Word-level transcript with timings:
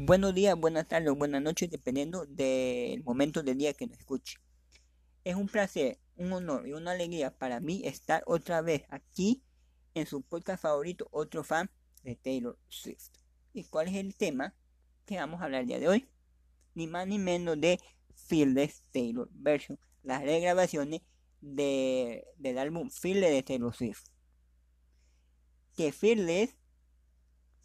Buenos 0.00 0.32
días, 0.32 0.56
buenas 0.56 0.86
tardes 0.86 1.12
buenas 1.12 1.42
noches, 1.42 1.68
dependiendo 1.68 2.24
del 2.24 3.02
momento 3.02 3.42
del 3.42 3.58
día 3.58 3.74
que 3.74 3.88
nos 3.88 3.98
escuche. 3.98 4.38
Es 5.24 5.34
un 5.34 5.48
placer, 5.48 5.98
un 6.14 6.32
honor 6.32 6.68
y 6.68 6.72
una 6.72 6.92
alegría 6.92 7.36
para 7.36 7.58
mí 7.58 7.82
estar 7.84 8.22
otra 8.28 8.62
vez 8.62 8.84
aquí 8.90 9.42
en 9.94 10.06
su 10.06 10.22
podcast 10.22 10.62
favorito, 10.62 11.08
otro 11.10 11.42
fan 11.42 11.68
de 12.04 12.14
Taylor 12.14 12.56
Swift. 12.68 13.08
¿Y 13.52 13.64
cuál 13.64 13.88
es 13.88 13.96
el 13.96 14.14
tema 14.14 14.54
que 15.04 15.16
vamos 15.16 15.40
a 15.40 15.46
hablar 15.46 15.62
el 15.62 15.66
día 15.66 15.80
de 15.80 15.88
hoy? 15.88 16.08
Ni 16.76 16.86
más 16.86 17.08
ni 17.08 17.18
menos 17.18 17.60
de 17.60 17.80
Fearless 18.14 18.84
Taylor 18.92 19.28
Version, 19.32 19.80
las 20.04 20.22
regrabaciones 20.22 21.02
de, 21.40 22.24
del 22.36 22.58
álbum 22.58 22.88
Fearless 22.88 23.32
de 23.32 23.42
Taylor 23.42 23.74
Swift. 23.74 24.04
Que 25.74 25.90
Fearless 25.90 26.54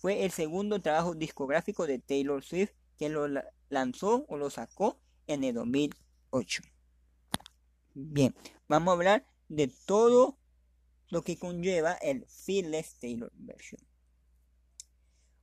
fue 0.03 0.25
el 0.25 0.31
segundo 0.31 0.81
trabajo 0.81 1.15
discográfico 1.15 1.87
de 1.87 1.97
Taylor 1.97 2.43
Swift 2.43 2.71
que 2.97 3.07
lo 3.07 3.25
lanzó 3.69 4.25
o 4.27 4.35
lo 4.35 4.49
sacó 4.49 4.99
en 5.27 5.45
el 5.45 5.55
2008. 5.55 6.61
Bien, 7.93 8.35
vamos 8.67 8.91
a 8.91 8.95
hablar 8.95 9.25
de 9.47 9.69
todo 9.69 10.37
lo 11.07 11.21
que 11.21 11.37
conlleva 11.37 11.93
el 11.93 12.25
Fearless 12.27 12.99
Taylor 12.99 13.31
Version. 13.33 13.79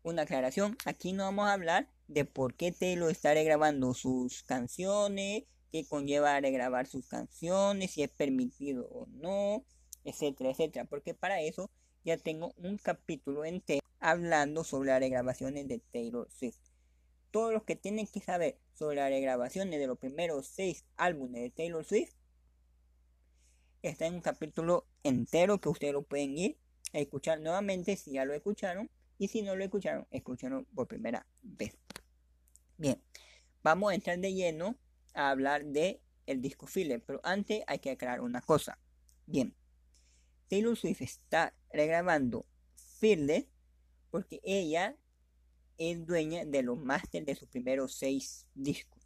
Una 0.02 0.22
aclaración, 0.22 0.76
aquí 0.84 1.14
no 1.14 1.24
vamos 1.24 1.46
a 1.48 1.54
hablar 1.54 1.88
de 2.06 2.26
por 2.26 2.52
qué 2.52 2.70
Taylor 2.70 3.10
está 3.10 3.32
regrabando 3.32 3.94
sus 3.94 4.42
canciones, 4.42 5.44
qué 5.72 5.86
conlleva 5.86 6.38
regrabar 6.38 6.86
sus 6.86 7.08
canciones, 7.08 7.92
si 7.92 8.02
es 8.02 8.10
permitido 8.10 8.86
o 8.90 9.06
no, 9.06 9.64
etcétera, 10.04 10.50
etcétera, 10.50 10.84
porque 10.84 11.14
para 11.14 11.40
eso 11.40 11.70
ya 12.04 12.16
tengo 12.16 12.52
un 12.56 12.78
capítulo 12.78 13.44
entero 13.44 13.84
hablando 14.00 14.64
sobre 14.64 14.90
las 14.90 15.00
regrabaciones 15.00 15.68
de 15.68 15.78
Taylor 15.78 16.28
Swift. 16.30 16.58
Todos 17.30 17.52
los 17.52 17.62
que 17.64 17.76
tienen 17.76 18.06
que 18.06 18.20
saber 18.20 18.58
sobre 18.74 18.96
las 18.96 19.10
regrabaciones 19.10 19.78
de 19.78 19.86
los 19.86 19.98
primeros 19.98 20.46
seis 20.46 20.84
álbumes 20.96 21.42
de 21.42 21.50
Taylor 21.50 21.84
Swift 21.84 22.12
está 23.82 24.06
en 24.06 24.14
un 24.14 24.20
capítulo 24.20 24.86
entero 25.04 25.60
que 25.60 25.68
ustedes 25.68 25.92
lo 25.92 26.02
pueden 26.02 26.36
ir 26.36 26.58
a 26.92 26.98
escuchar 26.98 27.40
nuevamente 27.40 27.96
si 27.96 28.12
ya 28.12 28.24
lo 28.24 28.34
escucharon 28.34 28.90
y 29.18 29.28
si 29.28 29.42
no 29.42 29.54
lo 29.54 29.62
escucharon, 29.64 30.06
escucharon 30.10 30.64
por 30.74 30.88
primera 30.88 31.26
vez. 31.42 31.76
Bien, 32.78 33.00
vamos 33.62 33.92
a 33.92 33.94
entrar 33.94 34.18
de 34.18 34.32
lleno 34.32 34.76
a 35.14 35.30
hablar 35.30 35.64
de 35.66 36.00
el 36.26 36.40
disco 36.40 36.66
filler, 36.66 37.02
pero 37.04 37.20
antes 37.22 37.62
hay 37.66 37.78
que 37.80 37.90
aclarar 37.90 38.22
una 38.22 38.40
cosa. 38.40 38.78
Bien, 39.26 39.54
Taylor 40.50 40.76
Swift 40.76 41.00
está 41.00 41.54
regrabando 41.72 42.44
Fearless 42.98 43.46
porque 44.10 44.40
ella 44.42 44.96
es 45.78 46.04
dueña 46.04 46.44
de 46.44 46.64
los 46.64 46.76
máster 46.76 47.24
de 47.24 47.36
sus 47.36 47.48
primeros 47.48 47.94
seis 47.94 48.48
discos. 48.54 49.00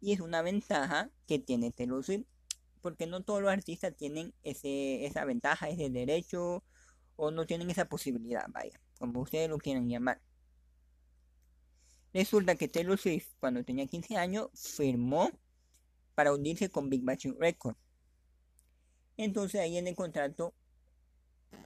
Y 0.00 0.12
es 0.12 0.20
una 0.20 0.40
ventaja 0.40 1.10
que 1.26 1.38
tiene 1.38 1.70
Taylor 1.72 2.02
Swift, 2.02 2.24
porque 2.80 3.06
no 3.06 3.22
todos 3.22 3.42
los 3.42 3.52
artistas 3.52 3.94
tienen 3.94 4.32
esa 4.42 5.26
ventaja, 5.26 5.68
ese 5.68 5.90
derecho, 5.90 6.64
o 7.16 7.30
no 7.30 7.44
tienen 7.44 7.70
esa 7.70 7.84
posibilidad, 7.84 8.46
vaya, 8.48 8.80
como 8.98 9.20
ustedes 9.20 9.50
lo 9.50 9.58
quieran 9.58 9.90
llamar. 9.90 10.22
Resulta 12.14 12.54
que 12.54 12.66
Taylor 12.66 12.98
Swift, 12.98 13.28
cuando 13.38 13.62
tenía 13.62 13.86
15 13.86 14.16
años, 14.16 14.48
firmó 14.54 15.30
para 16.14 16.32
unirse 16.32 16.70
con 16.70 16.88
Big 16.88 17.04
Machine 17.04 17.36
Records. 17.38 17.78
Entonces 19.22 19.60
ahí 19.60 19.76
en 19.76 19.86
el 19.86 19.94
contrato 19.94 20.54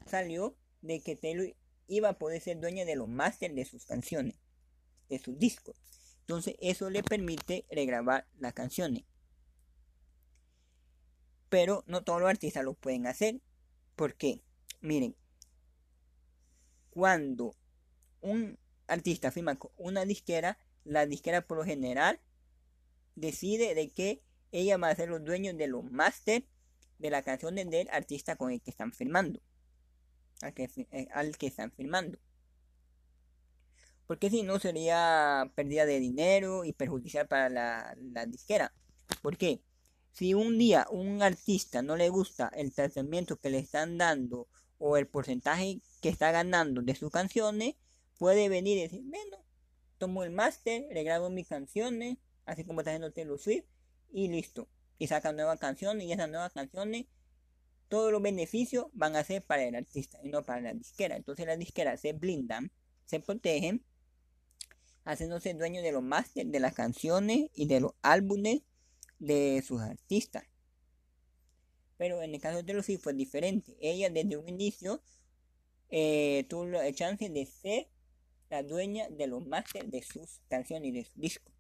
salió 0.06 0.56
de 0.82 1.00
que 1.00 1.14
Taylor 1.14 1.54
iba 1.86 2.08
a 2.08 2.18
poder 2.18 2.40
ser 2.40 2.58
dueña 2.58 2.84
de 2.84 2.96
los 2.96 3.06
máster 3.06 3.54
de 3.54 3.64
sus 3.64 3.84
canciones, 3.84 4.34
de 5.08 5.20
sus 5.20 5.38
discos. 5.38 5.76
Entonces 6.22 6.56
eso 6.58 6.90
le 6.90 7.04
permite 7.04 7.64
regrabar 7.70 8.26
las 8.40 8.54
canciones. 8.54 9.04
Pero 11.48 11.84
no 11.86 12.02
todos 12.02 12.20
los 12.20 12.28
artistas 12.28 12.64
lo 12.64 12.74
pueden 12.74 13.06
hacer. 13.06 13.40
¿Por 13.94 14.16
qué? 14.16 14.40
Miren, 14.80 15.14
cuando 16.90 17.54
un 18.20 18.58
artista 18.88 19.30
firma 19.30 19.54
con 19.54 19.70
una 19.76 20.04
disquera, 20.04 20.58
la 20.82 21.06
disquera 21.06 21.46
por 21.46 21.58
lo 21.58 21.64
general 21.64 22.18
decide 23.14 23.76
de 23.76 23.92
que 23.92 24.24
ella 24.50 24.76
va 24.76 24.88
a 24.88 24.96
ser 24.96 25.08
los 25.08 25.24
dueños 25.24 25.56
de 25.56 25.68
los 25.68 25.84
máster 25.84 26.48
de 27.04 27.10
la 27.10 27.22
canción 27.22 27.54
del 27.54 27.88
artista 27.90 28.34
con 28.34 28.50
el 28.50 28.62
que 28.62 28.70
están 28.70 28.90
firmando 28.90 29.38
al 30.40 30.54
que, 30.54 30.70
eh, 30.90 31.06
al 31.12 31.36
que 31.36 31.48
están 31.48 31.70
firmando. 31.70 32.18
Porque 34.06 34.30
si 34.30 34.42
no 34.42 34.58
sería 34.58 35.52
pérdida 35.54 35.84
de 35.84 36.00
dinero 36.00 36.64
y 36.64 36.72
perjudicial 36.72 37.28
para 37.28 37.50
la, 37.50 37.94
la 37.98 38.24
disquera. 38.24 38.72
porque 39.20 39.60
Si 40.12 40.32
un 40.32 40.56
día 40.56 40.86
un 40.90 41.22
artista 41.22 41.82
no 41.82 41.94
le 41.94 42.08
gusta 42.08 42.50
el 42.54 42.72
tratamiento 42.72 43.36
que 43.36 43.50
le 43.50 43.58
están 43.58 43.98
dando 43.98 44.48
o 44.78 44.96
el 44.96 45.06
porcentaje 45.06 45.82
que 46.00 46.08
está 46.08 46.32
ganando 46.32 46.80
de 46.80 46.94
sus 46.94 47.10
canciones, 47.10 47.74
puede 48.18 48.48
venir 48.48 48.78
y 48.78 48.82
decir, 48.82 49.02
bueno, 49.04 49.44
tomo 49.98 50.24
el 50.24 50.30
máster, 50.30 50.86
le 50.90 51.02
grabo 51.02 51.28
mis 51.28 51.48
canciones, 51.48 52.16
así 52.46 52.64
como 52.64 52.80
está 52.80 52.92
haciendo 52.92 53.12
Taylor 53.12 53.38
Swift, 53.38 53.66
y 54.10 54.28
listo. 54.28 54.68
Y 54.98 55.08
saca 55.08 55.32
nuevas 55.32 55.58
canciones 55.58 56.06
y 56.06 56.12
esas 56.12 56.28
nuevas 56.28 56.52
canciones 56.52 57.06
todos 57.88 58.10
los 58.10 58.22
beneficios 58.22 58.86
van 58.92 59.16
a 59.16 59.24
ser 59.24 59.44
para 59.44 59.62
el 59.62 59.74
artista 59.74 60.18
y 60.22 60.28
no 60.28 60.42
para 60.42 60.60
la 60.60 60.74
disquera. 60.74 61.16
Entonces 61.16 61.46
las 61.46 61.58
disqueras 61.58 62.00
se 62.00 62.12
blindan, 62.12 62.72
se 63.04 63.20
protegen, 63.20 63.84
haciéndose 65.04 65.54
dueños 65.54 65.82
de 65.82 65.92
los 65.92 66.02
máster 66.02 66.46
de 66.46 66.60
las 66.60 66.74
canciones 66.74 67.50
y 67.54 67.66
de 67.66 67.80
los 67.80 67.92
álbumes 68.02 68.62
de 69.18 69.62
sus 69.66 69.80
artistas. 69.80 70.44
Pero 71.96 72.22
en 72.22 72.34
el 72.34 72.40
caso 72.40 72.56
de 72.56 72.64
Taylor 72.64 72.84
fue 72.98 73.14
diferente. 73.14 73.76
Ella 73.80 74.10
desde 74.10 74.36
un 74.36 74.48
inicio 74.48 75.02
eh, 75.90 76.44
tuvo 76.48 76.66
la 76.66 76.92
chance 76.92 77.28
de 77.28 77.46
ser 77.46 77.88
la 78.50 78.62
dueña 78.62 79.08
de 79.08 79.26
los 79.26 79.46
máster 79.46 79.86
de 79.86 80.02
sus 80.02 80.40
canciones 80.48 80.88
y 80.88 80.92
de 80.92 81.04
sus 81.04 81.14
discos. 81.14 81.54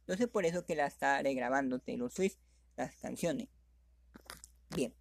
Entonces 0.00 0.28
por 0.28 0.46
eso 0.46 0.64
que 0.64 0.76
la 0.76 0.86
está 0.86 1.20
regrabando 1.20 1.78
Taylor 1.78 2.10
Swift 2.10 2.38
las 2.78 2.94
canciones. 2.96 3.48
Bien. 4.74 4.94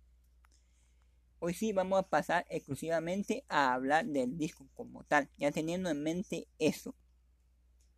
Hoy 1.40 1.54
sí 1.54 1.72
vamos 1.72 2.00
a 2.00 2.10
pasar 2.10 2.46
exclusivamente 2.50 3.46
a 3.48 3.74
hablar 3.74 4.06
del 4.06 4.38
disco 4.38 4.68
como 4.74 5.04
tal, 5.04 5.30
ya 5.38 5.52
teniendo 5.52 5.90
en 5.90 6.02
mente 6.02 6.48
eso. 6.58 6.96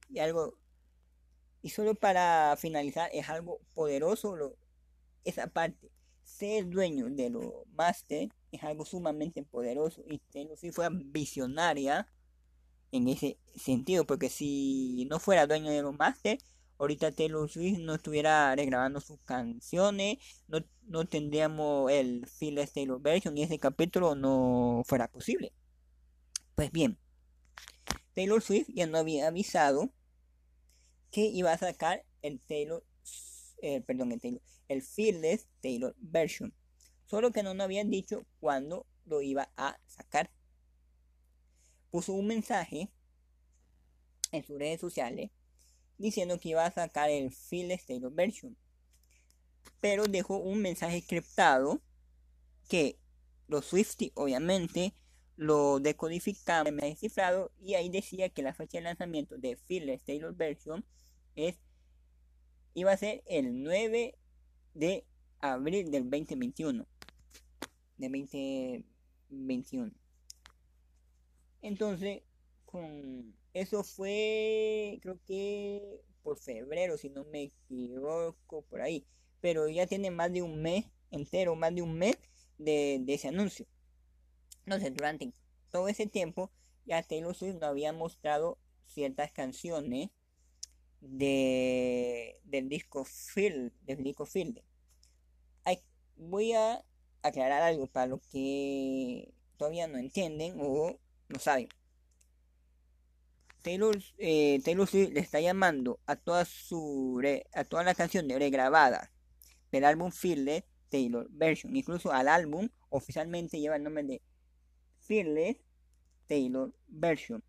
Y 0.10 0.20
algo 0.20 0.58
y 1.62 1.70
solo 1.70 1.96
para 1.96 2.56
finalizar 2.58 3.10
es 3.14 3.30
algo 3.30 3.60
poderoso 3.74 4.56
esa 5.24 5.48
parte. 5.48 5.92
Ser 6.24 6.70
dueño 6.70 7.10
de 7.10 7.30
los 7.30 7.54
máster 7.74 8.30
es 8.52 8.64
algo 8.64 8.86
sumamente 8.86 9.44
poderoso 9.44 10.04
y 10.08 10.22
si 10.58 10.72
fuera 10.72 10.90
visionaria 10.94 12.08
en 12.92 13.08
ese 13.08 13.38
sentido, 13.56 14.06
porque 14.06 14.30
si 14.30 15.06
no 15.10 15.20
fuera 15.20 15.48
dueño 15.48 15.72
de 15.72 15.82
los 15.82 15.96
máster 15.96 16.40
ahorita 16.80 17.12
Taylor 17.12 17.48
Swift 17.50 17.80
no 17.80 17.94
estuviera 17.94 18.56
regrabando 18.56 19.02
sus 19.02 19.22
canciones, 19.24 20.18
no, 20.48 20.60
no 20.88 21.06
tendríamos 21.06 21.92
el 21.92 22.26
Phil 22.40 22.60
Taylor 22.74 23.02
version 23.02 23.38
y 23.38 23.44
ese 23.44 23.60
capítulo 23.60 24.16
no 24.16 24.82
fuera 24.86 25.08
posible. 25.10 25.54
Pues 26.56 26.72
bien, 26.72 26.98
Taylor 28.16 28.42
Swift 28.42 28.70
ya 28.74 28.88
no 28.88 28.98
había 28.98 29.28
avisado 29.28 29.94
que 31.12 31.22
iba 31.26 31.52
a 31.52 31.58
sacar 31.58 32.06
el 32.22 32.40
Taylor, 32.40 32.84
eh, 33.62 33.84
el 33.88 34.20
Taylor, 34.20 34.42
el 34.70 34.82
Fearless 34.82 35.48
Taylor 35.62 35.96
version. 36.00 36.54
Solo 37.08 37.32
que 37.32 37.44
no 37.44 37.54
nos 37.54 37.66
habían 37.66 37.90
dicho 37.90 38.26
cuándo 38.40 38.86
lo 39.06 39.22
iba 39.22 39.52
a 39.58 39.80
sacar. 39.88 40.32
Puso 41.92 42.14
un 42.14 42.28
mensaje 42.28 42.90
en 44.32 44.46
sus 44.46 44.60
redes 44.60 44.80
sociales 44.80 45.32
diciendo 46.00 46.40
que 46.40 46.50
iba 46.50 46.66
a 46.66 46.72
sacar 46.72 47.10
el 47.12 47.32
Field 47.32 47.72
State 47.74 48.08
Version. 48.10 48.58
Pero 49.80 50.06
dejó 50.06 50.38
un 50.38 50.62
mensaje 50.62 51.04
criptado 51.06 51.82
que 52.68 52.98
los 53.48 53.66
Swifty 53.66 54.12
obviamente 54.16 54.94
lo 55.36 55.80
decodificaron 55.80 56.80
en 56.80 56.90
descifrado 56.90 57.52
y 57.62 57.76
ahí 57.76 57.90
decía 57.90 58.30
que 58.30 58.42
la 58.42 58.54
fecha 58.54 58.78
de 58.78 58.84
lanzamiento 58.84 59.38
de 59.38 59.56
Field 59.56 59.90
State 59.92 60.26
Version 60.32 60.86
es 61.36 61.60
iba 62.74 62.92
a 62.92 62.98
ser 62.98 63.24
el 63.26 63.64
9 63.64 64.18
de 64.74 65.06
abril 65.40 65.92
del 65.92 66.10
2021 66.10 66.86
de 67.98 68.10
2021 68.10 69.92
entonces 71.62 72.22
con 72.66 73.34
eso 73.54 73.84
fue, 73.84 75.00
creo 75.02 75.20
que 75.26 76.02
por 76.22 76.38
febrero, 76.38 76.98
si 76.98 77.10
no 77.10 77.24
me 77.26 77.44
equivoco, 77.44 78.62
por 78.64 78.82
ahí. 78.82 79.06
Pero 79.42 79.68
ya 79.70 79.88
tiene 79.88 80.12
más 80.12 80.32
de 80.32 80.42
un 80.42 80.62
mes 80.62 80.86
entero, 81.12 81.56
más 81.56 81.74
de 81.74 81.82
un 81.82 81.98
mes 81.98 82.18
de, 82.58 83.04
ese 83.08 83.30
anuncio. 83.30 83.66
Entonces, 84.66 84.94
durante 84.94 85.34
todo 85.72 85.88
ese 85.88 86.06
tiempo, 86.08 86.52
ya 86.86 87.02
Taylor 87.04 87.36
Swift 87.36 87.56
no 87.60 87.68
había 87.68 87.94
mostrado 87.94 88.58
ciertas 88.86 89.32
canciones 89.32 90.10
de, 91.02 92.40
del 92.44 92.70
disco 92.70 93.06
Field, 93.06 93.72
del 93.82 94.04
disco 94.04 94.26
Field. 94.26 94.62
voy 96.18 96.52
a 96.52 96.84
aclarar 97.24 97.62
algo 97.62 97.88
para 97.88 98.08
los 98.08 98.22
que 98.28 99.34
todavía 99.56 99.88
no 99.88 99.98
entienden 99.98 100.58
o 100.60 101.00
no 101.30 101.40
saben. 101.40 101.70
Taylor, 103.62 103.98
eh, 104.18 104.62
Taylor 104.64 104.88
le 104.94 105.20
está 105.20 105.40
llamando 105.40 106.00
a 106.06 106.16
todas 106.16 106.48
su 106.48 107.22
las 107.22 107.98
canciones 107.98 108.40
regrabadas 108.40 109.10
del 109.72 109.86
álbum 109.86 110.12
Fearless 110.12 110.64
Taylor 110.90 111.28
Version. 111.30 111.76
Incluso 111.76 112.12
al 112.12 112.28
álbum 112.28 112.70
oficialmente 112.90 113.60
lleva 113.60 113.76
el 113.76 113.84
nombre 113.84 114.04
de 114.04 114.22
Fearless 115.02 115.58
Taylor 116.28 116.74
Version. 116.88 117.44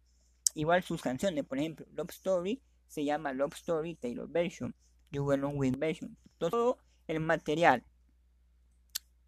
Igual 0.55 0.83
sus 0.83 1.01
canciones, 1.01 1.45
por 1.45 1.59
ejemplo, 1.59 1.87
Love 1.93 2.11
Story 2.11 2.63
se 2.89 3.05
llama 3.05 3.33
Love 3.33 3.55
Story 3.55 3.95
Taylor 3.95 4.29
Version. 4.29 4.75
You 5.13 5.25
Will 5.25 5.45
With 5.45 5.77
Version. 5.79 6.17
Todo 6.39 6.79
el 7.07 7.21
material 7.21 7.85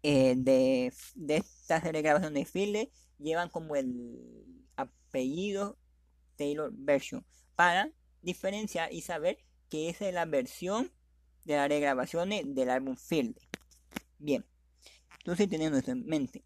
eh, 0.01 0.35
de, 0.37 0.93
de 1.15 1.37
estas 1.37 1.83
regrabaciones 1.83 2.33
de 2.33 2.45
Fearless 2.45 2.89
llevan 3.19 3.49
como 3.49 3.75
el 3.75 4.19
apellido 4.75 5.77
Taylor 6.35 6.71
Version 6.73 7.25
para 7.55 7.91
diferenciar 8.21 8.91
y 8.93 9.01
saber 9.01 9.37
que 9.69 9.89
esa 9.89 10.07
es 10.07 10.13
la 10.13 10.25
versión 10.25 10.91
de 11.45 11.55
las 11.55 11.69
regrabaciones 11.69 12.43
del 12.53 12.69
álbum 12.69 12.95
Field. 12.95 13.37
Bien, 14.19 14.45
entonces 15.19 15.49
teniendo 15.49 15.77
eso 15.77 15.91
en 15.91 16.05
mente, 16.05 16.43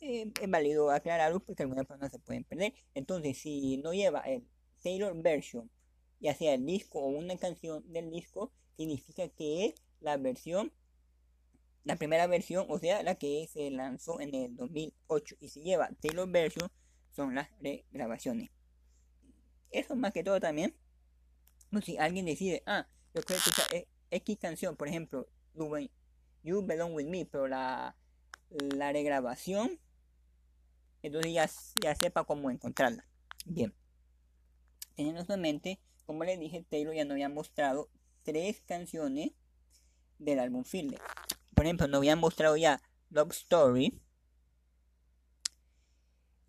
eh, 0.00 0.32
es 0.40 0.50
válido 0.50 0.90
aclararlo 0.90 1.40
porque 1.40 1.62
algunas 1.62 1.86
personas 1.86 2.10
se 2.10 2.18
pueden 2.18 2.44
perder. 2.44 2.72
Entonces, 2.94 3.38
si 3.38 3.76
no 3.78 3.92
lleva 3.92 4.20
el 4.20 4.46
Taylor 4.82 5.14
Version, 5.20 5.70
ya 6.20 6.34
sea 6.34 6.54
el 6.54 6.64
disco 6.64 7.00
o 7.00 7.08
una 7.08 7.36
canción 7.36 7.82
del 7.92 8.10
disco, 8.10 8.52
significa 8.76 9.28
que 9.28 9.66
es 9.66 9.74
la 10.00 10.16
versión, 10.16 10.72
la 11.84 11.96
primera 11.96 12.26
versión, 12.26 12.66
o 12.68 12.78
sea, 12.78 13.02
la 13.02 13.16
que 13.16 13.46
se 13.52 13.70
lanzó 13.70 14.20
en 14.20 14.34
el 14.34 14.56
2008. 14.56 15.36
Y 15.40 15.48
si 15.48 15.62
lleva 15.62 15.90
Taylor 16.00 16.30
Version, 16.30 16.70
son 17.10 17.34
las 17.34 17.48
regrabaciones. 17.60 18.50
Eso 19.70 19.96
más 19.96 20.12
que 20.12 20.24
todo 20.24 20.40
también. 20.40 20.74
No, 21.70 21.80
si 21.80 21.96
alguien 21.98 22.26
decide, 22.26 22.62
ah, 22.66 22.86
yo 23.14 23.22
creo 23.22 23.38
que 23.70 23.86
X 24.10 24.38
canción, 24.40 24.76
por 24.76 24.88
ejemplo, 24.88 25.28
You 26.42 26.64
Belong 26.66 26.94
With 26.94 27.06
Me, 27.06 27.26
pero 27.26 27.46
la, 27.46 27.96
la 28.50 28.92
regrabación, 28.92 29.78
entonces 31.02 31.32
ya, 31.32 31.48
ya 31.82 31.94
sepa 31.94 32.24
cómo 32.24 32.50
encontrarla. 32.50 33.06
Bien. 33.46 33.72
Teniendo 34.96 35.32
en 35.32 35.40
mente, 35.40 35.80
como 36.06 36.24
les 36.24 36.38
dije, 36.38 36.64
Taylor 36.68 36.94
ya 36.94 37.04
no 37.04 37.12
había 37.12 37.28
mostrado 37.28 37.88
tres 38.22 38.62
canciones 38.66 39.32
del 40.18 40.40
álbum 40.40 40.64
Field. 40.64 40.98
Por 41.54 41.64
ejemplo, 41.64 41.86
no 41.88 41.98
habían 41.98 42.18
mostrado 42.18 42.56
ya 42.56 42.80
Love 43.10 43.30
Story, 43.30 44.00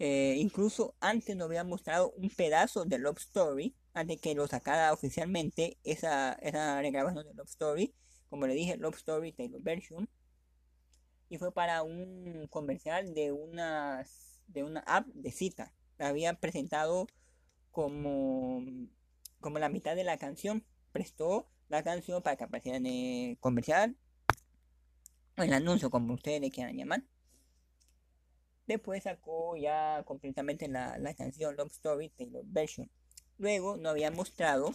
eh, 0.04 0.34
incluso 0.40 0.96
antes 1.00 1.36
nos 1.36 1.46
había 1.46 1.64
mostrado 1.64 2.10
un 2.18 2.32
pedazo 2.32 2.86
de 2.86 2.98
Love 2.98 3.20
Story, 3.20 3.76
antes 3.94 4.20
que 4.20 4.34
lo 4.34 4.48
sacara 4.48 4.92
oficialmente 4.94 5.78
esa, 5.84 6.34
esa 6.42 6.82
regrabación 6.82 7.24
de 7.28 7.36
Love 7.36 7.50
Story. 7.50 7.94
Como 8.28 8.48
le 8.48 8.56
dije, 8.56 8.78
Love 8.78 8.96
Story 8.96 9.32
Taylor 9.32 9.62
Version. 9.62 10.10
Y 11.30 11.38
fue 11.38 11.54
para 11.54 11.84
un 11.84 12.48
comercial 12.50 13.14
de 13.14 13.32
una, 13.32 14.04
de 14.48 14.64
una 14.64 14.80
app 14.88 15.06
de 15.06 15.32
cita. 15.32 15.72
La 16.00 16.08
había 16.08 16.34
presentado 16.34 17.06
como, 17.70 18.66
como 19.40 19.60
la 19.60 19.70
mitad 19.70 19.96
de 19.96 20.04
la 20.04 20.18
canción. 20.18 20.66
Prestó 20.92 21.48
la 21.70 21.84
canción 21.84 22.24
para 22.24 22.38
que 22.38 22.46
apareciera 22.46 22.78
en 22.80 22.88
el 22.88 23.38
comercial. 23.38 23.96
O 25.38 25.44
el 25.44 25.54
anuncio, 25.54 25.92
como 25.92 26.16
ustedes 26.16 26.42
le 26.42 26.50
quieran 26.50 26.76
llamar. 26.76 27.04
Después 28.68 29.04
sacó 29.04 29.56
ya 29.58 30.04
completamente 30.06 30.68
la, 30.68 31.14
canción 31.16 31.56
Love 31.56 31.72
Story 31.72 32.10
Taylor 32.10 32.44
Version. 32.46 32.90
Luego 33.38 33.76
nos 33.78 33.92
había 33.92 34.12
mostrado 34.12 34.72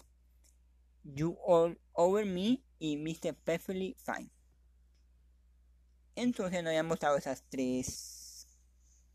You 1.04 1.38
All 1.46 1.78
Over 1.92 2.26
Me 2.26 2.62
y 2.78 2.96
Mr. 2.96 3.34
Perfectly 3.34 3.96
Fine. 4.04 4.30
Entonces 6.16 6.62
nos 6.62 6.70
había 6.70 6.82
mostrado 6.82 7.16
esas 7.16 7.44
tres 7.48 8.46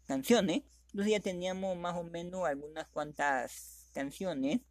canciones. 0.05 0.63
Entonces 0.87 1.11
ya 1.11 1.19
teníamos 1.19 1.77
más 1.77 1.95
o 1.97 2.03
menos 2.03 2.45
algunas 2.45 2.87
cuantas 2.87 3.89
canciones. 3.93 4.61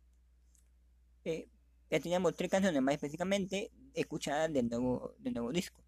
Eh, 1.25 1.49
ya 1.91 2.01
teníamos 2.01 2.35
tres 2.37 2.51
canciones 2.51 2.81
más 2.83 2.95
específicamente 2.95 3.71
escuchadas 3.95 4.53
del 4.53 4.69
nuevo, 4.69 5.15
del 5.19 5.35
nuevo 5.35 5.53
disco. 5.53 5.83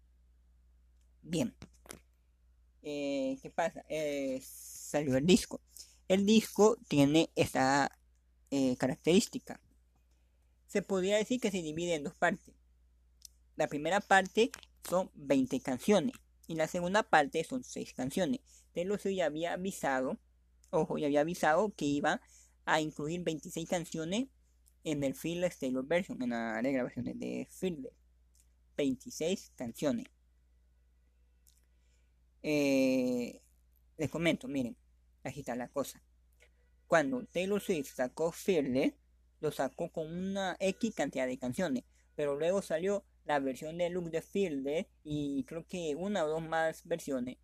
Bien. 1.21 1.55
Eh, 2.83 3.39
¿qué 3.41 3.49
pasa? 3.49 3.85
Eh, 3.89 4.41
salió 4.43 5.17
el 5.17 5.25
disco. 5.25 5.61
El 6.07 6.25
disco 6.25 6.77
tiene 6.87 7.31
esta 7.35 7.97
eh, 8.51 8.75
característica. 8.77 9.59
Se 10.67 10.81
podría 10.81 11.17
decir 11.17 11.39
que 11.39 11.51
se 11.51 11.61
divide 11.61 11.95
en 11.95 12.03
dos 12.03 12.15
partes. 12.15 12.53
La 13.55 13.67
primera 13.67 14.01
parte 14.01 14.51
son 14.87 15.09
20 15.15 15.59
canciones 15.61 16.15
y 16.47 16.55
la 16.55 16.67
segunda 16.67 17.03
parte 17.03 17.43
son 17.43 17.63
6 17.63 17.93
canciones. 17.93 18.41
Taylor 18.73 18.99
ya 18.99 19.27
había 19.27 19.53
avisado, 19.53 20.19
ojo, 20.71 20.97
ya 20.97 21.07
había 21.07 21.21
avisado 21.21 21.73
que 21.75 21.85
iba 21.85 22.21
a 22.65 22.81
incluir 22.81 23.21
26 23.21 23.69
canciones 23.69 24.27
en 24.83 25.03
el 25.03 25.15
Fearless 25.15 25.59
Taylor 25.59 25.85
Version, 25.85 26.21
en 26.21 26.31
la 26.31 26.61
regrabación 26.61 27.05
de 27.05 27.47
Fearless. 27.49 27.93
26 28.75 29.51
canciones. 29.55 30.07
Eh, 32.43 33.41
les 33.97 34.09
comento, 34.09 34.47
miren, 34.47 34.75
aquí 35.23 35.39
está 35.39 35.55
la 35.55 35.69
cosa. 35.69 36.03
Cuando 36.87 37.25
Taylor 37.25 37.61
Swift 37.61 37.95
sacó 37.95 38.31
Fearless, 38.31 38.93
lo 39.39 39.51
sacó 39.51 39.89
con 39.91 40.07
una 40.07 40.55
X 40.59 40.93
cantidad 40.93 41.25
de 41.25 41.37
canciones, 41.37 41.83
pero 42.15 42.37
luego 42.37 42.61
salió 42.61 43.03
la 43.25 43.39
versión 43.39 43.77
de 43.77 43.89
Look 43.89 44.11
de 44.11 44.21
Fearless 44.21 44.85
y 45.03 45.43
creo 45.45 45.65
que 45.65 45.95
una 45.95 46.25
o 46.25 46.27
dos 46.27 46.43
más 46.43 46.85
versiones. 46.85 47.37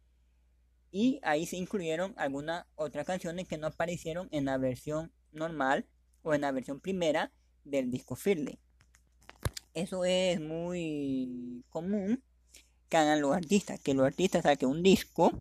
Y 0.91 1.19
ahí 1.23 1.45
se 1.45 1.57
incluyeron 1.57 2.13
algunas 2.17 2.65
otras 2.75 3.05
canciones 3.05 3.47
que 3.47 3.57
no 3.57 3.67
aparecieron 3.67 4.27
en 4.31 4.45
la 4.45 4.57
versión 4.57 5.11
normal 5.31 5.87
o 6.23 6.33
en 6.33 6.41
la 6.41 6.51
versión 6.51 6.79
primera 6.79 7.31
del 7.63 7.91
disco 7.91 8.15
Fearless. 8.15 8.57
Eso 9.73 10.03
es 10.03 10.41
muy 10.41 11.63
común 11.69 12.23
que 12.89 12.97
hagan 12.97 13.21
los 13.21 13.35
artistas, 13.35 13.79
que 13.79 13.93
los 13.93 14.05
artistas 14.05 14.43
saquen 14.43 14.69
un 14.69 14.83
disco 14.83 15.31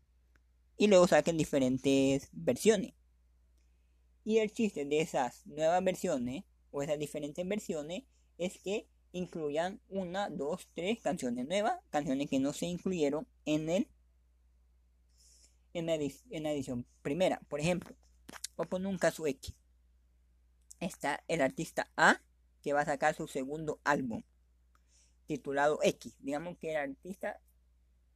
y 0.77 0.87
luego 0.87 1.09
saquen 1.09 1.37
diferentes 1.37 2.29
versiones. 2.33 2.93
Y 4.25 4.39
el 4.39 4.53
chiste 4.53 4.85
de 4.85 5.01
esas 5.01 5.47
nuevas 5.47 5.83
versiones 5.83 6.45
o 6.71 6.83
esas 6.83 6.99
diferentes 6.99 7.47
versiones 7.49 8.05
es 8.37 8.59
que 8.59 8.87
incluyan 9.13 9.81
una, 9.89 10.29
dos, 10.29 10.69
tres 10.75 11.01
canciones 11.01 11.49
nuevas, 11.49 11.81
canciones 11.91 12.29
que 12.29 12.39
no 12.39 12.53
se 12.53 12.67
incluyeron 12.67 13.27
en 13.47 13.71
el 13.71 13.89
en 15.75 15.87
la, 15.87 15.95
edición 16.53 16.87
primera. 17.03 17.41
Por 17.49 17.61
ejemplo, 17.61 17.95
voy 18.57 18.67
a 18.67 18.69
poner 18.69 18.89
un 18.89 18.99
caso 18.99 19.27
X. 19.27 19.55
Está 20.81 21.23
el 21.29 21.41
artista 21.41 21.91
A 21.97 22.21
que 22.63 22.73
va 22.73 22.81
a 22.81 22.87
sacar 22.87 23.15
su 23.15 23.29
segundo 23.29 23.81
álbum 23.85 24.23
titulado 25.29 25.79
X. 25.83 26.17
Digamos 26.19 26.57
que 26.59 26.73
el 26.73 26.77
artista 26.79 27.41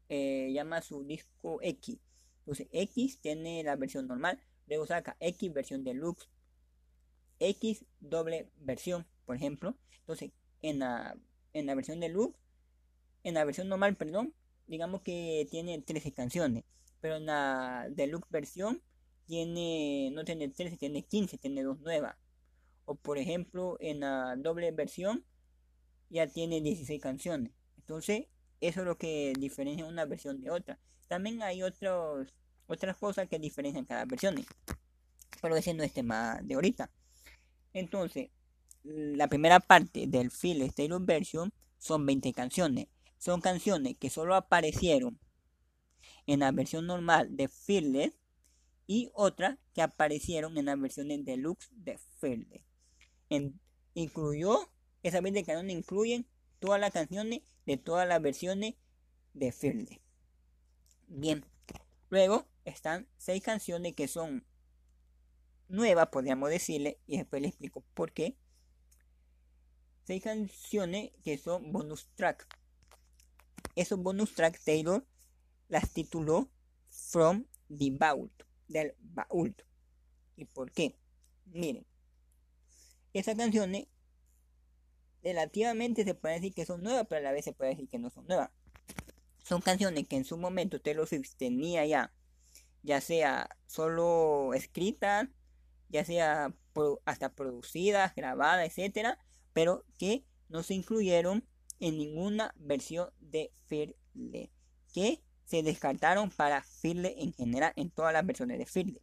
eh, 0.09 0.51
llama 0.53 0.83
su 0.83 1.05
disco 1.05 1.61
X. 1.63 1.99
Entonces 2.41 2.67
X 2.73 3.21
tiene 3.21 3.63
la 3.63 3.77
versión 3.77 4.09
normal, 4.09 4.41
luego 4.67 4.87
saca 4.87 5.17
X 5.21 5.53
versión 5.53 5.85
deluxe, 5.85 6.29
X 7.39 7.85
doble 8.01 8.51
versión, 8.57 9.07
por 9.27 9.37
ejemplo. 9.37 9.77
Entonces 10.01 10.33
en 10.63 10.81
la, 10.81 11.17
en 11.53 11.67
la 11.67 11.75
versión 11.77 12.01
deluxe, 12.01 12.37
en 13.23 13.35
la 13.35 13.45
versión 13.45 13.69
normal, 13.69 13.95
perdón, 13.95 14.35
digamos 14.67 15.03
que 15.03 15.47
tiene 15.51 15.81
13 15.81 16.13
canciones, 16.13 16.65
pero 17.01 17.17
en 17.17 17.27
la 17.27 17.87
deluxe 17.91 18.29
versión 18.31 18.83
tiene, 19.27 20.11
no 20.13 20.25
tiene 20.25 20.49
13, 20.49 20.79
tiene 20.79 21.05
15, 21.05 21.39
tiene 21.39 21.63
dos 21.63 21.79
nuevas. 21.81 22.17
O 22.87 22.95
por 22.97 23.19
ejemplo 23.19 23.77
en 23.81 24.01
la 24.01 24.35
doble 24.37 24.73
versión 24.73 25.25
ya 26.13 26.27
tiene 26.27 26.61
16 26.61 27.01
canciones. 27.01 27.53
Entonces, 27.79 28.27
eso 28.61 28.81
es 28.81 28.87
lo 28.87 28.97
que 28.97 29.33
diferencia 29.39 29.85
una 29.87 30.05
versión 30.05 30.41
de 30.41 30.51
otra. 30.51 30.79
También 31.09 31.43
hay 31.43 31.63
otros, 31.63 32.33
otras 32.67 32.97
cosas 32.97 33.29
que 33.29 33.39
diferencian 33.39 33.85
cada 33.85 34.05
versión. 34.05 34.37
Pero 35.41 35.57
ese 35.57 35.75
no 35.75 35.83
es 35.83 35.93
tema 35.93 36.39
de 36.43 36.55
ahorita. 36.55 36.91
Entonces, 37.73 38.31
la 38.85 39.27
primera 39.29 39.59
parte 39.59 40.07
del 40.07 40.31
Feel 40.31 40.73
Taylor 40.73 41.05
Version 41.05 41.53
son 41.79 42.07
20 42.07 42.33
canciones. 42.33 42.87
Son 43.19 43.41
canciones 43.41 43.97
que 43.99 44.11
solo 44.11 44.35
aparecieron 44.35 45.19
en 46.27 46.41
la 46.41 46.53
versión 46.53 46.87
normal 46.87 47.37
de 47.37 47.49
Fearless 47.49 48.13
y 48.87 49.11
otras 49.15 49.59
que 49.75 49.83
aparecieron 49.83 50.59
en 50.59 50.67
las 50.67 50.81
versiones 50.81 51.25
deluxe 51.25 51.71
de 51.73 51.99
Fielder. 52.21 52.63
incluyó, 53.95 54.69
esa 55.03 55.21
vez 55.21 55.33
de 55.33 55.45
canción 55.45 55.71
incluyen 55.71 56.27
todas 56.59 56.81
las 56.81 56.93
canciones 56.93 57.41
de 57.67 57.77
todas 57.77 58.07
las 58.07 58.23
versiones 58.23 58.75
de 59.35 59.53
Fielder. 59.53 60.01
Bien, 61.09 61.45
luego 62.09 62.47
están 62.65 63.09
seis 63.19 63.43
canciones 63.43 63.95
que 63.95 64.09
son 64.09 64.45
nuevas, 65.69 66.09
podríamos 66.09 66.51
decirle, 66.51 66.99
y 67.07 67.19
después 67.19 67.43
les 67.43 67.51
explico 67.51 67.83
por 67.95 68.13
qué. 68.13 68.37
Seis 70.05 70.23
canciones 70.23 71.11
que 71.23 71.39
son 71.39 71.73
bonus 71.73 72.09
track. 72.15 72.47
Esos 73.75 73.99
bonus 73.99 74.35
track 74.35 74.61
Taylor 74.63 75.07
las 75.69 75.93
tituló 75.93 76.51
From 76.89 77.47
the 77.69 77.91
Vault, 77.91 78.43
del 78.69 78.95
baúl. 79.01 79.55
¿Y 80.37 80.45
por 80.45 80.71
qué? 80.71 80.97
Miren, 81.47 81.87
esas 83.13 83.37
canciones 83.37 83.87
relativamente 85.23 86.05
se 86.05 86.15
puede 86.15 86.35
decir 86.37 86.55
que 86.55 86.67
son 86.67 86.83
nuevas, 86.83 87.07
pero 87.09 87.21
a 87.21 87.23
la 87.23 87.33
vez 87.33 87.45
se 87.45 87.53
puede 87.53 87.71
decir 87.71 87.89
que 87.89 87.99
no 87.99 88.11
son 88.11 88.27
nuevas. 88.27 88.51
Son 89.45 89.61
canciones 89.61 90.07
que 90.09 90.17
en 90.17 90.25
su 90.25 90.37
momento 90.37 90.81
Taylor 90.81 91.07
Swift 91.07 91.37
tenía 91.37 91.85
ya, 91.87 92.13
ya 92.83 93.01
sea 93.01 93.49
solo 93.67 94.55
escritas, 94.55 95.29
ya 95.89 96.05
sea 96.05 96.55
hasta 97.05 97.35
producidas, 97.35 98.15
grabadas, 98.15 98.67
etcétera, 98.67 99.19
pero 99.53 99.85
que 99.99 100.25
no 100.49 100.63
se 100.63 100.75
incluyeron 100.75 101.47
en 101.81 101.99
ninguna 101.99 102.55
versión 102.57 103.11
de 103.19 103.53
Fearless, 103.67 104.51
que 104.93 105.23
se 105.45 105.63
descartaron 105.63 106.31
para 106.31 106.63
Fearless 106.63 107.15
en 107.17 107.33
general, 107.33 107.73
en 107.77 107.91
todas 107.91 108.13
las 108.13 108.25
versiones 108.25 108.59
de 108.59 108.67
Fearless. 108.67 109.03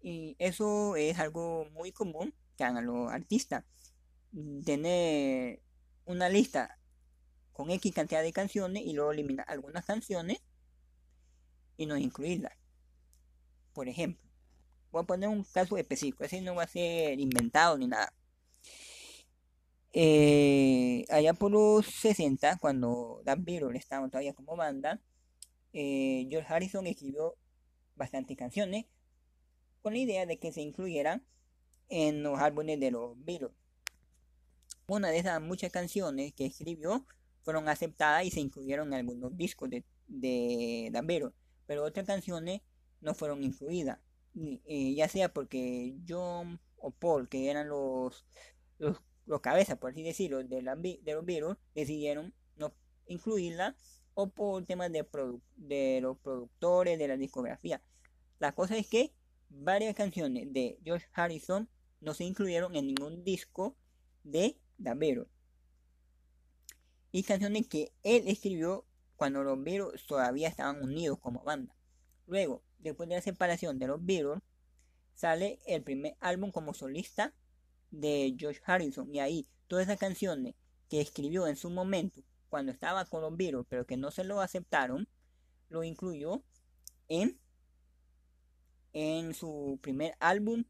Y 0.00 0.34
eso 0.38 0.96
es 0.96 1.18
algo 1.18 1.66
muy 1.72 1.92
común 1.92 2.34
hagan 2.62 2.86
los 2.86 3.10
artistas. 3.10 3.64
Tener 4.64 5.62
una 6.04 6.28
lista 6.28 6.78
con 7.52 7.70
X 7.70 7.92
cantidad 7.94 8.22
de 8.22 8.32
canciones 8.32 8.82
y 8.84 8.92
luego 8.92 9.12
eliminar 9.12 9.46
algunas 9.48 9.84
canciones 9.84 10.42
y 11.76 11.86
no 11.86 11.96
incluirlas. 11.96 12.52
Por 13.72 13.88
ejemplo, 13.88 14.22
voy 14.90 15.02
a 15.02 15.06
poner 15.06 15.28
un 15.28 15.44
caso 15.44 15.76
específico, 15.76 16.24
ese 16.24 16.40
no 16.40 16.54
va 16.54 16.64
a 16.64 16.68
ser 16.68 17.18
inventado 17.18 17.78
ni 17.78 17.86
nada. 17.86 18.12
Eh, 19.94 21.04
allá 21.10 21.34
por 21.34 21.50
los 21.50 21.86
60, 21.86 22.58
cuando 22.58 23.20
Dan 23.24 23.44
Beatles 23.44 23.78
estaba 23.78 24.08
todavía 24.08 24.32
como 24.32 24.56
banda, 24.56 25.00
eh, 25.72 26.26
George 26.30 26.52
Harrison 26.52 26.86
escribió 26.86 27.36
bastantes 27.94 28.36
canciones 28.36 28.86
con 29.82 29.92
la 29.94 29.98
idea 29.98 30.26
de 30.26 30.38
que 30.38 30.52
se 30.52 30.62
incluyeran 30.62 31.24
en 31.92 32.22
los 32.22 32.40
álbumes 32.40 32.80
de 32.80 32.90
los 32.90 33.22
Beatles. 33.22 33.52
Una 34.86 35.10
de 35.10 35.18
esas 35.18 35.42
muchas 35.42 35.70
canciones 35.70 36.32
que 36.32 36.46
escribió 36.46 37.06
fueron 37.42 37.68
aceptadas 37.68 38.24
y 38.24 38.30
se 38.30 38.40
incluyeron 38.40 38.88
en 38.88 39.00
algunos 39.00 39.36
discos 39.36 39.68
de, 39.68 39.84
de 40.06 40.88
Dan 40.90 41.06
pero 41.66 41.84
otras 41.84 42.06
canciones 42.06 42.62
no 43.02 43.14
fueron 43.14 43.44
incluidas, 43.44 43.98
eh, 44.64 44.94
ya 44.94 45.06
sea 45.08 45.32
porque 45.34 45.94
John 46.08 46.58
o 46.78 46.90
Paul, 46.90 47.28
que 47.28 47.50
eran 47.50 47.68
los, 47.68 48.24
los, 48.78 49.40
cabezas, 49.42 49.76
por 49.76 49.90
así 49.90 50.02
decirlo, 50.02 50.42
de, 50.42 50.62
la, 50.62 50.74
de 50.76 51.00
los 51.04 51.24
Beatles, 51.26 51.58
decidieron 51.74 52.32
no 52.56 52.74
incluirla, 53.06 53.76
o 54.14 54.30
por 54.30 54.64
temas 54.64 54.90
de, 54.92 55.06
de 55.56 56.00
los 56.00 56.16
productores 56.18 56.98
de 56.98 57.08
la 57.08 57.16
discografía. 57.16 57.82
La 58.38 58.52
cosa 58.52 58.76
es 58.76 58.88
que 58.88 59.12
varias 59.50 59.94
canciones 59.94 60.52
de 60.52 60.78
George 60.84 61.06
Harrison 61.12 61.68
no 62.02 62.14
se 62.14 62.24
incluyeron 62.24 62.74
en 62.76 62.88
ningún 62.88 63.24
disco 63.24 63.76
de 64.24 64.58
Beatles 64.76 65.28
y 67.12 67.22
canciones 67.22 67.68
que 67.68 67.92
él 68.02 68.24
escribió 68.26 68.84
cuando 69.16 69.44
los 69.44 69.62
Beatles 69.62 70.04
todavía 70.06 70.48
estaban 70.48 70.82
unidos 70.82 71.18
como 71.20 71.44
banda. 71.44 71.76
Luego, 72.26 72.62
después 72.78 73.08
de 73.08 73.16
la 73.16 73.22
separación 73.22 73.78
de 73.78 73.86
los 73.86 74.04
Beatles, 74.04 74.42
sale 75.14 75.60
el 75.66 75.82
primer 75.82 76.16
álbum 76.20 76.50
como 76.50 76.74
solista 76.74 77.32
de 77.90 78.34
George 78.36 78.60
Harrison 78.64 79.14
y 79.14 79.20
ahí 79.20 79.46
todas 79.68 79.86
esas 79.86 79.98
canciones 79.98 80.54
que 80.88 81.00
escribió 81.00 81.46
en 81.46 81.56
su 81.56 81.70
momento 81.70 82.22
cuando 82.48 82.72
estaba 82.72 83.04
con 83.04 83.22
los 83.22 83.36
Beatles 83.36 83.66
pero 83.68 83.86
que 83.86 83.96
no 83.96 84.10
se 84.10 84.24
lo 84.24 84.40
aceptaron, 84.40 85.06
lo 85.68 85.84
incluyó 85.84 86.42
en, 87.08 87.38
en 88.92 89.34
su 89.34 89.78
primer 89.82 90.16
álbum 90.18 90.64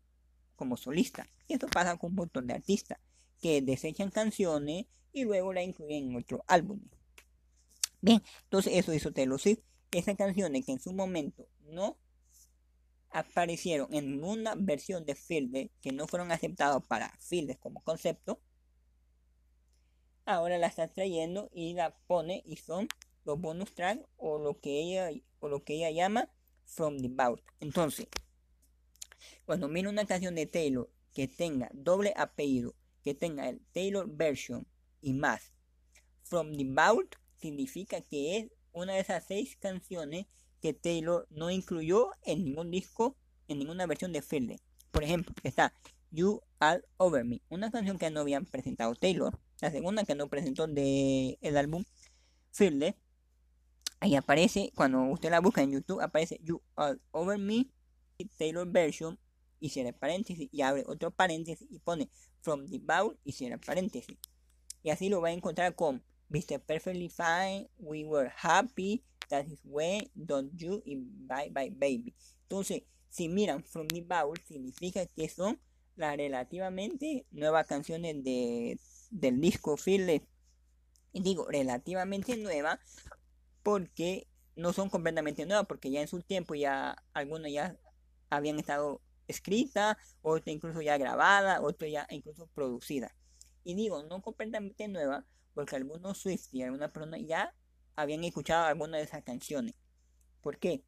como 0.63 0.77
solista. 0.77 1.29
Y 1.49 1.55
esto 1.55 1.67
pasa 1.67 1.97
con 1.97 2.11
un 2.11 2.17
montón 2.17 2.47
de 2.47 2.55
artistas 2.55 2.99
que 3.41 3.61
desechan 3.63 4.11
canciones 4.11 4.87
y 5.13 5.25
luego 5.25 5.53
la 5.53 5.65
incluyen 5.65 6.11
en 6.11 6.17
otro 6.19 6.45
álbum. 6.47 6.81
Bien, 8.01 8.23
entonces 8.45 8.75
eso 8.77 8.95
hizo 8.95 9.13
Taylor 9.13 9.41
Swift. 9.41 9.59
Esas 9.91 10.17
canciones 10.17 10.65
que 10.65 10.71
en 10.71 10.79
su 10.79 10.93
momento 10.93 11.49
no 11.69 11.99
aparecieron 13.11 13.93
en 13.93 14.13
ninguna 14.13 14.55
versión 14.57 15.05
de 15.05 15.17
Fields 15.17 15.71
que 15.81 15.91
no 15.91 16.07
fueron 16.07 16.31
aceptados 16.31 16.87
para 16.87 17.11
Fields 17.19 17.59
como 17.59 17.83
concepto, 17.83 18.41
ahora 20.25 20.59
la 20.59 20.69
está 20.69 20.87
trayendo 20.87 21.51
y 21.53 21.75
la 21.75 21.93
pone 22.07 22.45
y 22.47 22.57
son 22.57 22.87
los 23.25 23.41
bonus 23.41 23.75
tracks 23.75 24.05
o 24.17 24.39
lo 24.39 24.61
que 24.61 24.81
ella 24.81 25.11
o 25.41 25.49
lo 25.49 25.65
que 25.65 25.75
ella 25.75 25.91
llama 25.91 26.29
From 26.65 26.99
the 27.01 27.09
Vault. 27.09 27.43
Entonces, 27.59 28.07
cuando 29.53 29.69
mira 29.69 29.91
una 29.91 30.07
canción 30.07 30.35
de 30.35 30.47
Taylor 30.47 30.89
que 31.13 31.29
tenga 31.29 31.71
doble 31.75 32.15
apellido, 32.17 32.75
que 33.05 33.13
tenga 33.13 33.51
el 33.51 33.61
Taylor 33.75 34.09
version 34.09 34.67
y 35.03 35.13
más. 35.13 35.53
From 36.23 36.57
the 36.57 36.65
Vault 36.65 37.17
significa 37.37 38.01
que 38.01 38.39
es 38.39 38.53
una 38.73 38.95
de 38.95 39.01
esas 39.01 39.27
seis 39.27 39.59
canciones 39.61 40.25
que 40.63 40.73
Taylor 40.73 41.27
no 41.29 41.51
incluyó 41.51 42.13
en 42.23 42.45
ningún 42.45 42.71
disco, 42.71 43.19
en 43.47 43.59
ninguna 43.59 43.87
versión 43.87 44.15
de 44.15 44.23
Fielder. 44.23 44.59
Por 44.91 45.05
ejemplo, 45.05 45.35
está 45.43 45.75
You 46.11 46.41
All 46.59 46.83
Over 46.97 47.27
Me, 47.27 47.43
una 47.51 47.71
canción 47.71 47.99
que 47.99 48.09
no 48.09 48.21
habían 48.21 48.47
presentado 48.47 48.95
Taylor, 48.95 49.39
la 49.61 49.71
segunda 49.71 50.05
que 50.05 50.15
no 50.15 50.31
presentó 50.31 50.67
de 50.67 51.37
el 51.43 51.59
álbum 51.59 51.85
Fielder. 52.53 52.97
Ahí 54.01 54.15
aparece, 54.15 54.73
cuando 54.75 55.03
usted 55.03 55.31
la 55.31 55.41
busca 55.41 55.61
en 55.61 55.73
YouTube, 55.73 56.01
aparece 56.01 56.41
You 56.43 56.63
All 56.75 57.03
Over 57.11 57.37
Me, 57.37 57.67
Taylor 58.39 58.67
version, 58.67 59.19
y 59.63 59.69
cierra 59.69 59.93
paréntesis, 59.93 60.49
y 60.51 60.63
abre 60.63 60.83
otro 60.89 61.13
paréntesis 61.13 61.69
y 61.71 61.79
pone 61.79 62.11
From 62.41 62.69
the 62.69 62.81
Vault 62.81 63.17
y 63.25 63.31
cierra 63.31 63.59
paréntesis. 63.59 64.19
Y 64.83 64.91
así 64.91 65.09
lo 65.09 65.21
va 65.21 65.29
a 65.29 65.33
encontrar 65.33 65.77
con 65.77 66.03
Mr. 66.31 66.61
Perfectly 66.61 67.09
Fine, 67.09 67.71
We 67.79 68.05
Were 68.05 68.33
Happy, 68.43 69.05
That 69.29 69.47
Is 69.47 69.61
When, 69.65 70.11
Don't 70.15 70.53
You 70.57 70.83
y 70.85 70.97
Bye 70.97 71.51
Bye 71.51 71.71
Baby. 71.71 72.13
Entonces, 72.43 72.83
si 73.09 73.29
miran 73.29 73.63
From 73.63 73.87
the 73.87 74.01
Bowl, 74.01 74.37
significa 74.49 75.07
que 75.07 75.29
son 75.29 75.61
las 75.95 76.17
relativamente 76.17 77.25
nuevas 77.31 77.69
canciones 77.69 78.25
de, 78.25 78.81
del 79.11 79.41
disco 79.41 79.77
Fearless. 79.77 80.23
Y 81.13 81.23
digo 81.23 81.47
relativamente 81.47 82.37
nuevas 82.37 82.81
porque 83.63 84.27
no 84.57 84.73
son 84.73 84.91
completamente 84.91 85.47
nuevas, 85.47 85.67
porque 85.69 85.93
ya 85.93 86.01
en 86.01 86.09
su 86.09 86.21
tiempo 86.21 86.57
ya 86.57 86.97
algunas 87.13 87.53
ya 87.53 87.79
habían 88.29 88.59
estado 88.59 89.01
escritas, 89.37 89.97
otras 90.23 90.55
incluso 90.55 90.83
ya 90.83 90.99
grabadas, 90.99 91.61
otras 91.63 91.91
ya 91.91 92.07
incluso 92.11 92.47
producidas. 92.49 93.13
Y 93.65 93.75
digo, 93.75 94.03
no 94.03 94.23
completamente 94.23 94.89
nueva, 94.89 95.25
porque 95.55 95.77
algunos 95.77 96.19
Swift 96.19 96.49
y 96.53 96.63
algunas 96.63 96.91
personas 96.93 97.21
ya 97.27 97.55
habían 97.97 98.25
escuchado 98.25 98.65
algunas 98.65 99.01
de 99.01 99.05
esas 99.05 99.23
canciones. 99.23 99.75
¿Por 100.41 100.59
qué? 100.59 100.83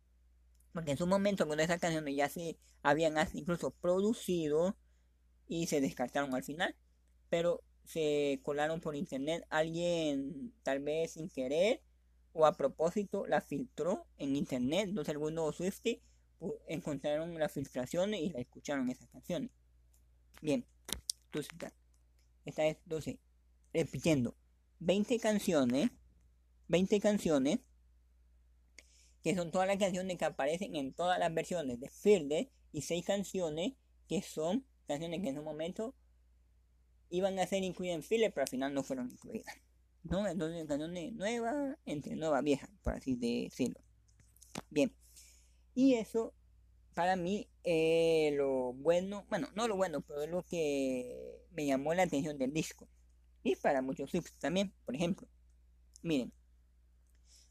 Porque 0.72 0.92
en 0.92 0.96
su 0.96 1.06
momento 1.06 1.44
algunas 1.44 1.68
de 1.68 1.74
esas 1.74 1.80
canciones 1.80 2.16
ya 2.16 2.28
se 2.28 2.58
habían 2.82 3.14
incluso 3.34 3.70
producido 3.70 4.76
y 5.46 5.66
se 5.66 5.80
descartaron 5.80 6.34
al 6.34 6.42
final. 6.42 6.74
Pero 7.28 7.62
se 7.84 8.40
colaron 8.42 8.80
por 8.80 8.96
internet. 8.96 9.46
Alguien 9.50 10.52
tal 10.62 10.80
vez 10.80 11.12
sin 11.12 11.28
querer 11.28 11.82
o 12.32 12.46
a 12.46 12.56
propósito 12.56 13.26
la 13.26 13.40
filtró 13.40 14.06
en 14.18 14.36
internet. 14.36 14.88
Entonces 14.88 15.12
algunos 15.12 15.56
Swifties 15.56 16.00
encontraron 16.68 17.38
las 17.38 17.52
filtraciones 17.52 18.20
y 18.20 18.30
la 18.30 18.40
escucharon 18.40 18.90
esas 18.90 19.08
canciones. 19.08 19.50
Bien, 20.40 20.66
entonces 21.26 21.72
esta 22.44 22.66
es 22.66 22.76
12. 22.84 23.18
Repitiendo. 23.72 24.36
20 24.80 25.18
canciones. 25.18 25.90
20 26.68 27.00
canciones. 27.00 27.60
Que 29.22 29.34
son 29.34 29.50
todas 29.50 29.66
las 29.66 29.78
canciones 29.78 30.18
que 30.18 30.24
aparecen 30.24 30.76
en 30.76 30.92
todas 30.92 31.18
las 31.18 31.32
versiones 31.32 31.80
de 31.80 31.88
Fielder. 31.88 32.50
Y 32.72 32.82
6 32.82 33.04
canciones 33.04 33.74
que 34.08 34.20
son 34.20 34.66
canciones 34.86 35.22
que 35.22 35.28
en 35.28 35.38
un 35.38 35.44
momento 35.44 35.94
iban 37.08 37.38
a 37.38 37.46
ser 37.46 37.62
incluidas 37.62 37.96
en 37.96 38.02
Fielder, 38.02 38.32
pero 38.34 38.42
al 38.42 38.48
final 38.48 38.74
no 38.74 38.82
fueron 38.82 39.10
incluidas. 39.10 39.54
¿No? 40.02 40.26
Entonces 40.26 40.66
canciones 40.66 41.12
nuevas 41.14 41.78
entre 41.86 42.16
nuevas 42.16 42.42
viejas, 42.42 42.68
por 42.82 42.94
así 42.94 43.16
decirlo. 43.16 43.80
Bien. 44.70 44.92
Y 45.74 45.94
eso, 45.94 46.32
para 46.94 47.16
mí, 47.16 47.48
es 47.64 48.34
lo 48.34 48.72
bueno, 48.74 49.26
bueno, 49.28 49.48
no 49.54 49.66
lo 49.68 49.76
bueno, 49.76 50.00
pero 50.02 50.22
es 50.22 50.30
lo 50.30 50.42
que 50.42 51.40
me 51.52 51.66
llamó 51.66 51.94
la 51.94 52.04
atención 52.04 52.38
del 52.38 52.52
disco. 52.52 52.88
Y 53.42 53.56
para 53.56 53.82
muchos 53.82 54.10
Swifts 54.10 54.38
también, 54.38 54.72
por 54.84 54.94
ejemplo. 54.94 55.28
Miren, 56.02 56.32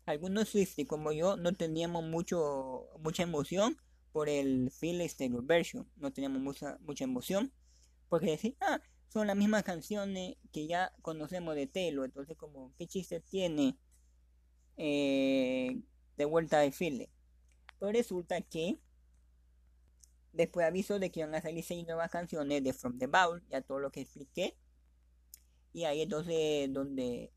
algunos 0.06 0.50
Swifties 0.50 0.88
como 0.88 1.12
yo 1.12 1.38
no 1.38 1.54
teníamos 1.54 2.04
mucho, 2.04 2.88
mucha 3.00 3.24
emoción 3.24 3.78
por 4.12 4.30
el 4.30 4.72
Phil 4.80 5.02
Taylor 5.18 5.44
version. 5.44 5.90
No 5.98 6.12
teníamos 6.12 6.42
mucha, 6.42 6.78
mucha 6.82 7.04
emoción. 7.04 7.52
Porque 8.10 8.32
decir, 8.32 8.56
ah, 8.62 8.80
son 9.10 9.28
las 9.28 9.36
mismas 9.36 9.64
canciones 9.64 10.38
que 10.52 10.68
ya 10.68 10.94
conocemos 11.02 11.56
de 11.56 11.68
Taylor. 11.68 12.06
Entonces, 12.06 12.38
como, 12.38 12.74
¿qué 12.78 12.88
chiste 12.88 13.20
tiene 13.20 13.78
eh, 14.78 15.82
de 16.18 16.26
vuelta 16.26 16.60
de 16.60 16.72
Phil? 16.72 17.10
Pero 17.84 17.92
resulta 17.92 18.40
que 18.40 18.80
después 20.32 20.66
aviso 20.66 21.00
de 21.00 21.12
que 21.12 21.20
iban 21.20 21.36
a 21.36 21.42
salir 21.42 21.66
seis 21.66 21.86
nuevas 21.86 22.10
canciones 22.10 22.64
de 22.64 22.72
From 22.72 22.98
the 22.98 23.08
Bowl, 23.08 23.44
ya 23.50 23.62
todo 23.62 23.80
lo 23.80 23.92
que 23.92 24.00
expliqué. 24.00 24.56
Y 25.74 25.84
ahí 25.84 26.02
entonces 26.02 26.72
donde 26.72 27.34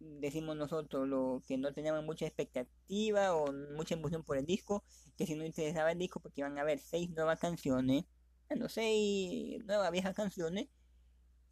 decimos 0.00 0.54
nosotros 0.54 1.08
lo 1.08 1.42
que 1.48 1.56
no 1.56 1.72
teníamos 1.72 2.04
mucha 2.04 2.26
expectativa 2.26 3.34
o 3.34 3.54
mucha 3.74 3.94
emoción 3.94 4.22
por 4.22 4.36
el 4.36 4.44
disco, 4.44 4.84
que 5.16 5.26
si 5.26 5.34
no 5.34 5.46
interesaba 5.46 5.92
el 5.92 5.98
disco 5.98 6.20
porque 6.20 6.42
iban 6.42 6.58
a 6.58 6.60
haber 6.60 6.78
seis 6.78 7.08
nuevas 7.08 7.40
canciones, 7.40 8.04
bueno, 8.50 8.68
seis 8.68 9.64
nuevas 9.64 9.90
viejas 9.90 10.14
canciones 10.14 10.68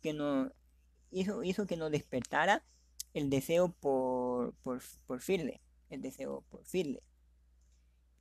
que 0.02 0.12
nos 0.12 0.52
hizo, 1.11 1.42
hizo 1.45 1.66
que 1.66 1.78
nos 1.78 1.90
despertara 1.90 2.62
el 3.14 3.31
deseo 3.31 3.73
por, 3.73 4.52
por, 4.57 4.83
por 5.07 5.23
Firle, 5.23 5.62
el 5.88 6.02
deseo 6.02 6.45
por 6.50 6.62
Firle. 6.66 7.02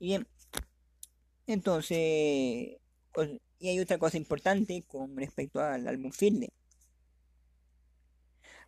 Y 0.01 0.07
bien, 0.07 0.27
entonces, 1.45 2.79
pues, 3.13 3.39
y 3.59 3.69
hay 3.69 3.79
otra 3.79 3.99
cosa 3.99 4.17
importante 4.17 4.83
con 4.87 5.15
respecto 5.15 5.59
al 5.61 5.87
álbum 5.87 6.11
Firle. 6.11 6.49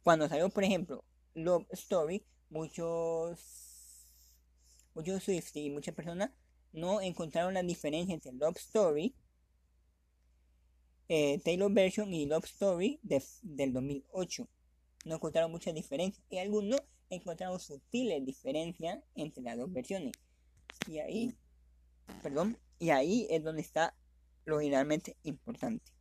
Cuando 0.03 0.29
salió, 0.29 0.47
por 0.49 0.63
ejemplo, 0.63 1.03
Love 1.33 1.65
Story, 1.71 2.23
muchos, 2.51 3.39
muchos 4.93 5.23
Swifties 5.23 5.65
y 5.65 5.69
muchas 5.71 5.95
personas 5.95 6.29
no 6.71 7.01
encontraron 7.01 7.55
la 7.55 7.63
diferencia 7.63 8.13
entre 8.13 8.31
Love 8.33 8.57
Story, 8.57 9.15
eh, 11.09 11.39
Taylor 11.43 11.73
Version 11.73 12.13
y 12.13 12.27
Love 12.27 12.45
Story 12.45 12.99
del 13.01 13.73
2008. 13.73 14.47
No 15.05 15.15
encontraron 15.15 15.49
mucha 15.49 15.73
diferencia 15.73 16.23
y 16.29 16.37
algunos 16.37 16.83
encontraron 17.09 17.59
sutiles 17.59 18.23
diferencias 18.23 19.03
entre 19.15 19.41
las 19.41 19.57
dos 19.57 19.73
versiones. 19.73 20.13
Y 20.87 20.99
ahí, 20.99 21.35
perdón, 22.21 22.57
y 22.79 22.89
ahí 22.89 23.27
es 23.29 23.43
donde 23.43 23.61
está 23.61 23.95
lo 24.45 24.57
realmente 24.57 25.15
importante. 25.23 25.91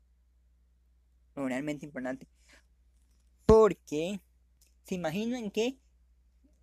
Lo 1.35 1.47
realmente 1.47 1.87
importante. 1.87 2.27
Porque 3.47 4.21
se 4.83 4.95
imaginan 4.95 5.51
que 5.51 5.79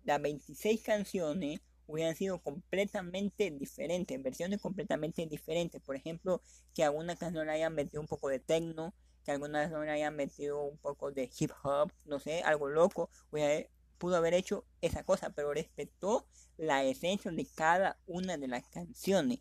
las 0.04 0.20
26 0.20 0.82
canciones 0.82 1.60
hubieran 1.86 2.14
sido 2.14 2.40
completamente 2.40 3.50
diferentes, 3.50 4.22
versiones 4.22 4.60
completamente 4.60 5.26
diferentes. 5.26 5.80
Por 5.80 5.96
ejemplo, 5.96 6.42
que 6.74 6.84
alguna 6.84 7.16
canción 7.16 7.48
hayan 7.48 7.74
metido 7.74 8.00
un 8.00 8.06
poco 8.06 8.28
de 8.28 8.38
techno, 8.38 8.94
que 9.24 9.32
alguna 9.32 9.62
canción 9.62 9.88
hayan 9.88 10.14
metido 10.16 10.62
un 10.62 10.78
poco 10.78 11.10
de 11.10 11.30
hip 11.38 11.50
hop, 11.62 11.92
no 12.04 12.20
sé, 12.20 12.42
algo 12.42 12.68
loco. 12.68 13.10
Pudo 14.00 14.16
haber 14.16 14.34
hecho 14.34 14.64
esa 14.80 15.04
cosa, 15.04 15.30
pero 15.30 15.52
respetó 15.52 16.26
la 16.56 16.82
esencia 16.82 17.30
de 17.30 17.46
cada 17.54 17.98
una 18.06 18.38
de 18.38 18.48
las 18.48 18.66
canciones. 18.68 19.40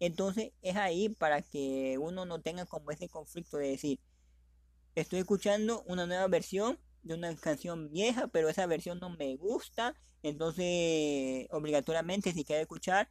Entonces 0.00 0.52
es 0.62 0.76
ahí 0.76 1.10
para 1.10 1.42
que 1.42 1.98
uno 1.98 2.24
no 2.24 2.40
tenga 2.40 2.64
como 2.64 2.90
ese 2.90 3.08
conflicto 3.08 3.58
de 3.58 3.68
decir, 3.68 4.00
estoy 4.94 5.20
escuchando 5.20 5.82
una 5.86 6.06
nueva 6.06 6.26
versión 6.28 6.78
de 7.02 7.14
una 7.14 7.36
canción 7.36 7.90
vieja, 7.90 8.26
pero 8.28 8.48
esa 8.48 8.66
versión 8.66 8.98
no 8.98 9.10
me 9.10 9.36
gusta. 9.36 9.94
Entonces, 10.22 11.46
obligatoriamente, 11.50 12.32
si 12.32 12.44
quiero 12.44 12.62
escuchar 12.62 13.10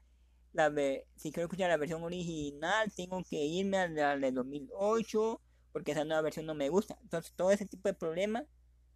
la 0.54 0.72
si 1.16 1.32
quiero 1.32 1.44
escuchar 1.44 1.70
la 1.70 1.78
versión 1.78 2.04
original, 2.04 2.92
tengo 2.96 3.24
que 3.24 3.38
irme 3.38 3.78
a 3.78 3.88
la 3.88 4.18
de 4.18 4.32
2008, 4.32 5.40
porque 5.72 5.92
esa 5.92 6.04
nueva 6.04 6.22
versión 6.22 6.48
no 6.48 6.56
me 6.56 6.70
gusta. 6.70 6.98
Entonces, 7.04 7.32
todo 7.36 7.52
ese 7.52 7.68
tipo 7.68 7.88
de 7.88 7.94
problemas 7.94 8.46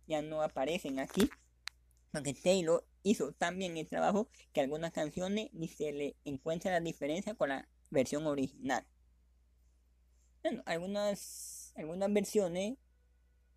ya 0.07 0.23
no 0.23 0.41
aparecen 0.41 0.99
aquí. 0.99 1.29
Porque 2.11 2.33
Taylor 2.33 2.85
hizo 3.03 3.31
también 3.33 3.77
el 3.77 3.87
trabajo 3.87 4.29
que 4.53 4.61
algunas 4.61 4.91
canciones 4.91 5.49
ni 5.53 5.67
se 5.67 5.91
le 5.91 6.15
encuentra 6.25 6.71
la 6.71 6.79
diferencia 6.79 7.35
con 7.35 7.49
la 7.49 7.67
versión 7.89 8.25
original. 8.27 8.85
Bueno, 10.43 10.63
algunas, 10.65 11.73
algunas 11.75 12.11
versiones 12.11 12.77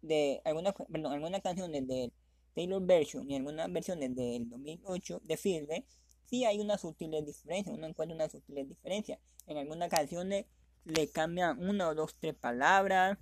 de 0.02 0.40
algunas, 0.44 0.74
perdón, 0.74 1.12
algunas 1.12 1.42
canciones 1.42 1.86
de 1.86 2.12
Taylor 2.54 2.84
Version 2.84 3.30
y 3.30 3.36
algunas 3.36 3.70
versiones 3.72 4.14
del 4.14 4.48
2008 4.48 5.20
de 5.24 5.36
Fielder, 5.36 5.84
sí 6.24 6.44
hay 6.44 6.58
una 6.60 6.78
sutil 6.78 7.12
diferencia, 7.24 7.72
uno 7.72 7.86
encuentra 7.86 8.14
una 8.14 8.28
sutil 8.28 8.68
diferencia. 8.68 9.20
En 9.46 9.58
algunas 9.58 9.88
canciones 9.88 10.46
le 10.84 11.08
cambian 11.08 11.62
una 11.62 11.88
o 11.88 11.94
dos, 11.94 12.14
tres 12.18 12.34
palabras 12.34 13.18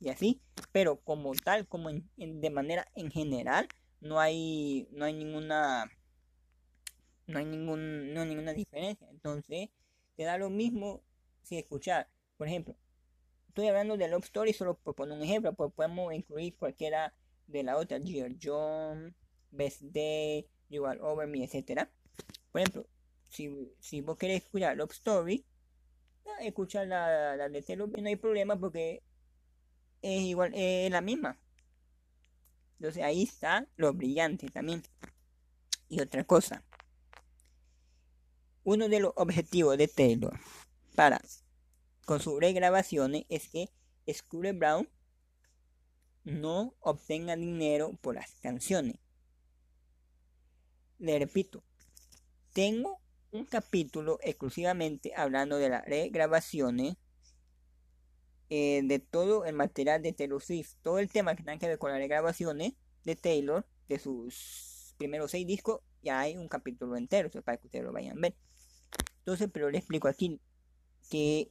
y 0.00 0.08
así, 0.08 0.40
pero 0.72 1.00
como 1.00 1.32
tal, 1.34 1.66
como 1.66 1.90
de 2.16 2.50
manera 2.50 2.86
en 2.94 3.10
general, 3.10 3.68
no 4.04 4.20
hay, 4.20 4.88
no 4.92 5.04
hay 5.04 5.14
ninguna, 5.14 5.90
no 7.26 7.38
hay 7.38 7.44
ningún, 7.44 8.14
no 8.14 8.20
hay 8.20 8.28
ninguna 8.28 8.52
diferencia. 8.52 9.08
Entonces, 9.10 9.70
te 10.16 10.22
da 10.22 10.38
lo 10.38 10.50
mismo 10.50 11.02
si 11.42 11.58
escuchar, 11.58 12.08
por 12.36 12.46
ejemplo, 12.46 12.76
Estoy 13.54 13.68
hablando 13.68 13.96
de 13.96 14.08
Love 14.08 14.24
Story 14.24 14.52
solo 14.52 14.74
por 14.76 14.96
poner 14.96 15.16
un 15.16 15.22
ejemplo, 15.22 15.52
pues 15.54 15.72
podemos 15.72 16.12
incluir 16.12 16.56
cualquiera 16.56 17.14
de 17.46 17.62
la 17.62 17.76
otra, 17.76 18.00
Dear 18.00 18.32
John, 18.42 19.14
Best 19.52 19.82
Day, 19.82 20.48
You 20.70 20.84
Are 20.86 21.00
Over 21.00 21.28
Me, 21.28 21.44
etc. 21.44 21.88
Por 22.50 22.60
ejemplo, 22.60 22.84
si, 23.28 23.72
si 23.78 24.00
vos 24.00 24.18
querés 24.18 24.42
escuchar 24.42 24.76
Love 24.76 24.90
Story, 24.90 25.46
escuchar 26.40 26.88
la, 26.88 27.36
la 27.36 27.48
de 27.48 27.62
Taylor, 27.62 27.88
no 27.88 28.08
hay 28.08 28.16
problema 28.16 28.58
porque 28.58 29.04
es 30.02 30.22
igual, 30.22 30.50
es 30.52 30.90
la 30.90 31.00
misma. 31.00 31.38
Entonces 32.84 33.02
ahí 33.02 33.22
está 33.22 33.66
lo 33.76 33.94
brillante 33.94 34.50
también. 34.50 34.82
Y 35.88 36.02
otra 36.02 36.22
cosa. 36.24 36.62
Uno 38.62 38.90
de 38.90 39.00
los 39.00 39.14
objetivos 39.16 39.78
de 39.78 39.88
Taylor 39.88 40.38
para 40.94 41.18
con 42.04 42.20
sus 42.20 42.38
regrabaciones 42.38 43.24
es 43.30 43.48
que 43.48 43.70
Scooter 44.12 44.52
Brown 44.52 44.86
no 46.24 46.74
obtenga 46.80 47.36
dinero 47.36 47.96
por 48.02 48.16
las 48.16 48.32
canciones. 48.42 48.96
Le 50.98 51.18
repito, 51.18 51.64
tengo 52.52 53.00
un 53.30 53.46
capítulo 53.46 54.18
exclusivamente 54.22 55.14
hablando 55.16 55.56
de 55.56 55.70
las 55.70 55.86
regrabaciones 55.86 56.96
eh, 58.50 58.82
de 58.84 58.98
todo 58.98 59.44
el 59.44 59.54
material 59.54 60.02
de 60.02 60.12
Taylor 60.12 60.42
Swift, 60.42 60.74
todo 60.82 60.98
el 60.98 61.08
tema 61.08 61.34
que 61.34 61.42
tiene 61.42 61.58
que 61.58 61.68
ver 61.68 61.78
con 61.78 61.90
las 61.90 61.98
regrabaciones 61.98 62.74
de 63.04 63.16
Taylor, 63.16 63.66
de 63.88 63.98
sus 63.98 64.94
primeros 64.98 65.30
seis 65.30 65.46
discos, 65.46 65.80
ya 66.02 66.20
hay 66.20 66.36
un 66.36 66.48
capítulo 66.48 66.96
entero, 66.96 67.30
para 67.42 67.56
que 67.56 67.66
ustedes 67.66 67.84
lo 67.84 67.92
vayan 67.92 68.18
a 68.18 68.20
ver. 68.20 68.36
Entonces, 69.18 69.48
pero 69.52 69.70
le 69.70 69.78
explico 69.78 70.08
aquí 70.08 70.40
que 71.10 71.50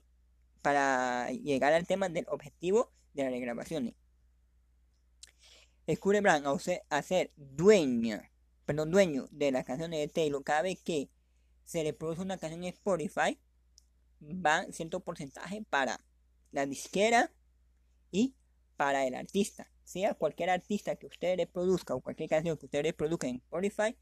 para 0.62 1.32
llegar 1.32 1.73
al 1.73 1.88
tema 1.88 2.10
del 2.10 2.25
objetivo 2.29 2.91
de 3.13 3.23
las 3.23 3.32
regrabaciones. 3.32 3.95
Scooter 5.93 6.21
Brown 6.21 6.43
a 6.89 7.01
ser 7.01 7.32
dueño, 7.36 8.21
perdón, 8.65 8.91
dueño 8.91 9.27
de 9.32 9.51
las 9.51 9.65
canciones 9.65 9.99
de 9.99 10.08
Taylor, 10.08 10.43
cada 10.43 10.62
vez 10.62 10.82
que 10.82 11.10
se 11.65 11.84
le 11.84 11.93
produce 11.93 12.21
una 12.21 12.38
canción 12.38 12.63
en 12.63 12.69
Spotify, 12.69 13.38
va 14.21 14.65
cierto 14.71 15.01
porcentaje 15.01 15.63
para 15.69 15.99
la 16.53 16.65
disquera 16.65 17.33
y 18.11 18.35
para 18.77 19.05
el 19.05 19.15
artista. 19.15 19.69
Sea 19.83 20.13
cualquier 20.13 20.49
artista 20.49 20.95
que 20.95 21.07
usted 21.07 21.35
le 21.35 21.47
produzca 21.47 21.93
o 21.93 21.99
cualquier 21.99 22.29
canción 22.29 22.57
que 22.57 22.67
usted 22.67 22.83
le 22.83 22.93
produzca 22.93 23.27
en 23.27 23.37
Spotify, 23.37 23.97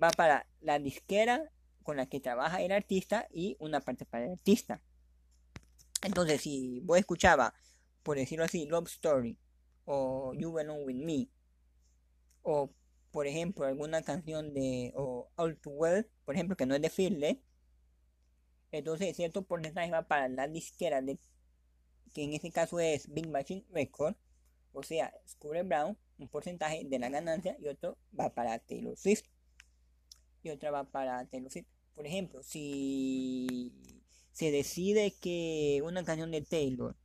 va 0.00 0.10
para 0.10 0.46
la 0.60 0.78
disquera 0.78 1.50
con 1.82 1.96
la 1.96 2.06
que 2.06 2.20
trabaja 2.20 2.62
el 2.62 2.70
artista 2.70 3.26
y 3.32 3.56
una 3.58 3.80
parte 3.80 4.04
para 4.04 4.26
el 4.26 4.32
artista. 4.32 4.80
Entonces, 6.02 6.42
si 6.42 6.80
vos 6.80 6.98
escuchaba, 6.98 7.54
por 8.02 8.16
decirlo 8.16 8.44
así, 8.44 8.66
Love 8.66 8.88
Story 8.88 9.36
o 9.84 10.34
You 10.34 10.52
Belong 10.52 10.84
With 10.84 11.04
Me, 11.04 11.28
o 12.42 12.70
por 13.10 13.26
ejemplo, 13.26 13.66
alguna 13.66 14.02
canción 14.02 14.52
de 14.52 14.92
All 14.94 15.56
Too 15.56 15.72
Well, 15.72 16.06
por 16.24 16.34
ejemplo, 16.34 16.56
que 16.56 16.66
no 16.66 16.74
es 16.74 16.82
de 16.82 16.90
Fearless, 16.90 17.38
entonces 18.70 19.16
cierto 19.16 19.42
porcentaje 19.42 19.90
va 19.90 20.06
para 20.06 20.28
la 20.28 20.46
disquera 20.46 21.00
de 21.00 21.18
que 22.12 22.24
en 22.24 22.34
este 22.34 22.50
caso 22.50 22.80
es 22.80 23.12
Big 23.12 23.28
Machine 23.28 23.64
Record, 23.70 24.16
o 24.72 24.82
sea, 24.82 25.12
Scooter 25.26 25.64
Brown, 25.64 25.96
un 26.18 26.28
porcentaje 26.28 26.84
de 26.84 26.98
la 26.98 27.08
ganancia 27.08 27.56
y 27.60 27.68
otro 27.68 27.96
va 28.18 28.34
para 28.34 28.58
Taylor 28.58 28.96
Swift 28.96 29.24
y 30.42 30.50
otra 30.50 30.70
va 30.70 30.84
para 30.84 31.24
Taylor 31.26 31.50
Swift. 31.50 31.66
por 31.94 32.06
ejemplo, 32.06 32.42
si 32.42 33.72
se 34.32 34.50
decide 34.52 35.12
que 35.20 35.80
una 35.84 36.04
canción 36.04 36.30
de 36.30 36.42
Taylor 36.42 36.96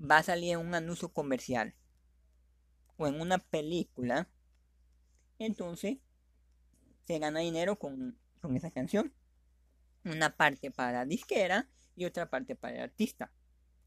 va 0.00 0.18
a 0.18 0.22
salir 0.22 0.52
en 0.52 0.60
un 0.60 0.74
anuncio 0.74 1.10
comercial 1.10 1.74
o 2.96 3.06
en 3.06 3.20
una 3.20 3.38
película, 3.38 4.28
entonces 5.38 5.98
se 7.06 7.18
gana 7.18 7.40
dinero 7.40 7.78
con, 7.78 8.18
con 8.40 8.56
esa 8.56 8.70
canción. 8.70 9.12
Una 10.04 10.36
parte 10.36 10.70
para 10.70 11.04
disquera 11.04 11.68
y 11.96 12.04
otra 12.04 12.30
parte 12.30 12.54
para 12.54 12.76
el 12.76 12.82
artista. 12.82 13.32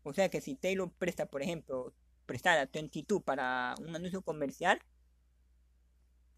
O 0.04 0.14
sea 0.14 0.30
que 0.30 0.42
si 0.42 0.56
Taylor 0.56 0.92
presta, 0.98 1.26
por 1.28 1.42
ejemplo, 1.42 1.94
prestar 2.26 2.58
a 2.58 2.66
22 2.66 3.22
para 3.24 3.76
un 3.80 3.96
anuncio 3.96 4.22
comercial, 4.22 4.80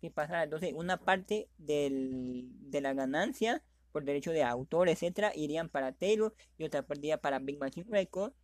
¿qué 0.02 0.12
pasará? 0.12 0.44
Entonces, 0.44 0.74
una 0.76 0.98
parte 0.98 1.50
del, 1.58 2.50
de 2.70 2.82
la 2.82 2.94
ganancia 2.94 3.64
por 3.92 4.04
derecho 4.04 4.32
de 4.32 4.44
autor, 4.44 4.90
etcétera, 4.90 5.32
irían 5.36 5.70
para 5.70 5.94
Taylor 5.94 6.36
y 6.58 6.64
otra 6.64 6.86
parte 6.86 7.02
iría 7.06 7.22
para 7.22 7.40
Big 7.40 7.60
Machine 7.60 7.86
Records, 7.90 8.36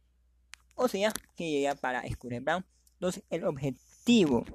o 0.75 0.87
sea, 0.87 1.11
que 1.35 1.43
iría 1.43 1.75
para 1.75 2.07
Scooter 2.07 2.41
Brown. 2.41 2.65
Entonces, 2.93 3.23
el 3.29 3.43
objetivo 3.45 4.45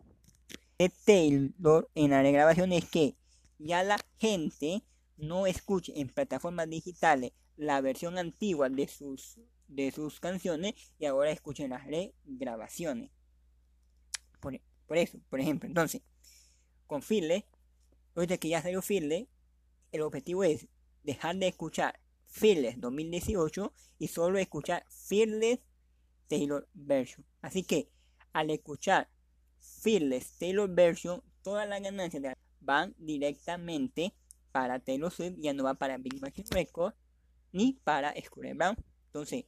de 0.79 0.91
Taylor 1.05 1.91
en 1.95 2.11
la 2.11 2.23
regrabación 2.23 2.73
es 2.73 2.89
que 2.89 3.17
ya 3.59 3.83
la 3.83 3.99
gente 4.19 4.83
no 5.17 5.47
escuche 5.47 5.93
en 6.01 6.09
plataformas 6.09 6.69
digitales 6.69 7.33
la 7.57 7.81
versión 7.81 8.19
antigua 8.19 8.69
de 8.69 8.89
sus 8.89 9.39
de 9.75 9.91
sus 9.91 10.21
canciones 10.21 10.75
y 10.99 11.07
ahora 11.07 11.31
escuchen 11.31 11.71
las 11.71 11.85
regrabaciones. 11.87 13.11
Por, 14.41 14.61
por 14.87 14.97
eso, 14.97 15.19
por 15.29 15.41
ejemplo, 15.41 15.69
entonces, 15.69 16.03
con 16.87 17.03
Fearless, 17.03 17.45
ahorita 18.15 18.37
que 18.37 18.49
ya 18.49 18.63
salió 18.63 18.83
Fearless, 18.83 19.27
el 19.93 20.03
objetivo 20.03 20.45
es 20.45 20.69
dejar 21.03 21.37
de 21.37 21.49
escuchar 21.49 22.01
Fearless 22.27 22.81
2018 22.81 23.73
y 23.99 24.09
solo 24.09 24.39
escuchar 24.39 24.85
Fearless 24.89 25.61
Taylor 26.29 26.69
Version. 26.75 27.25
Así 27.43 27.63
que 27.63 27.89
al 28.33 28.51
escuchar 28.51 29.09
Fearless 29.59 30.39
Taylor 30.39 30.69
Version, 30.69 31.23
todas 31.43 31.69
las 31.69 31.81
ganancias 31.81 32.35
van 32.61 32.95
directamente 32.99 34.15
para 34.51 34.79
Taylor 34.79 35.13
Swift, 35.13 35.37
ya 35.39 35.53
no 35.53 35.65
va 35.65 35.75
para 35.75 35.99
Big 35.99 36.21
Machine 36.21 36.49
Records 36.51 36.97
ni 37.53 37.75
para 37.85 38.15
Scooter 38.21 38.55
Brown. 38.55 38.77
Entonces, 39.07 39.45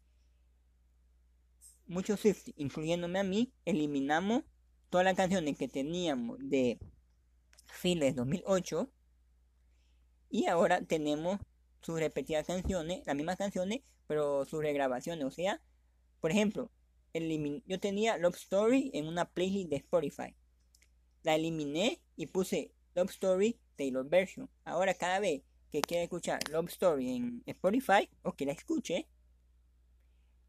muchos 1.87 2.21
incluyéndome 2.57 3.19
a 3.19 3.25
mí, 3.25 3.53
eliminamos 3.65 4.43
todas 4.91 5.05
las 5.05 5.17
canciones 5.17 5.57
que 5.57 5.69
teníamos 5.69 6.39
de 6.41 6.79
Fearless 7.67 8.17
2008 8.17 8.91
y 10.31 10.47
ahora 10.47 10.83
tenemos 10.83 11.41
sus 11.81 11.99
repetidas 11.99 12.47
canciones, 12.47 13.03
las 13.07 13.17
mismas 13.17 13.37
canciones, 13.37 13.83
pero 14.07 14.45
sus 14.45 14.61
regrabaciones. 14.61 15.25
O 15.25 15.31
sea, 15.31 15.61
por 16.21 16.31
ejemplo, 16.31 16.71
yo 17.67 17.81
tenía 17.81 18.19
Love 18.19 18.37
Story 18.37 18.91
en 18.93 19.07
una 19.07 19.25
playlist 19.31 19.71
de 19.71 19.77
Spotify. 19.77 20.35
La 21.23 21.35
eliminé 21.35 22.01
y 22.17 22.27
puse 22.27 22.73
Love 22.95 23.11
Story 23.11 23.59
Taylor 23.77 24.07
Version. 24.09 24.51
Ahora 24.65 24.95
cada 24.95 25.21
vez 25.21 25.43
que 25.71 25.81
quiera 25.81 26.03
escuchar 26.03 26.41
Love 26.51 26.69
Story 26.69 27.17
en 27.17 27.43
Spotify 27.47 28.09
o 28.23 28.33
que 28.33 28.47
la 28.47 28.53
escuche, 28.53 29.09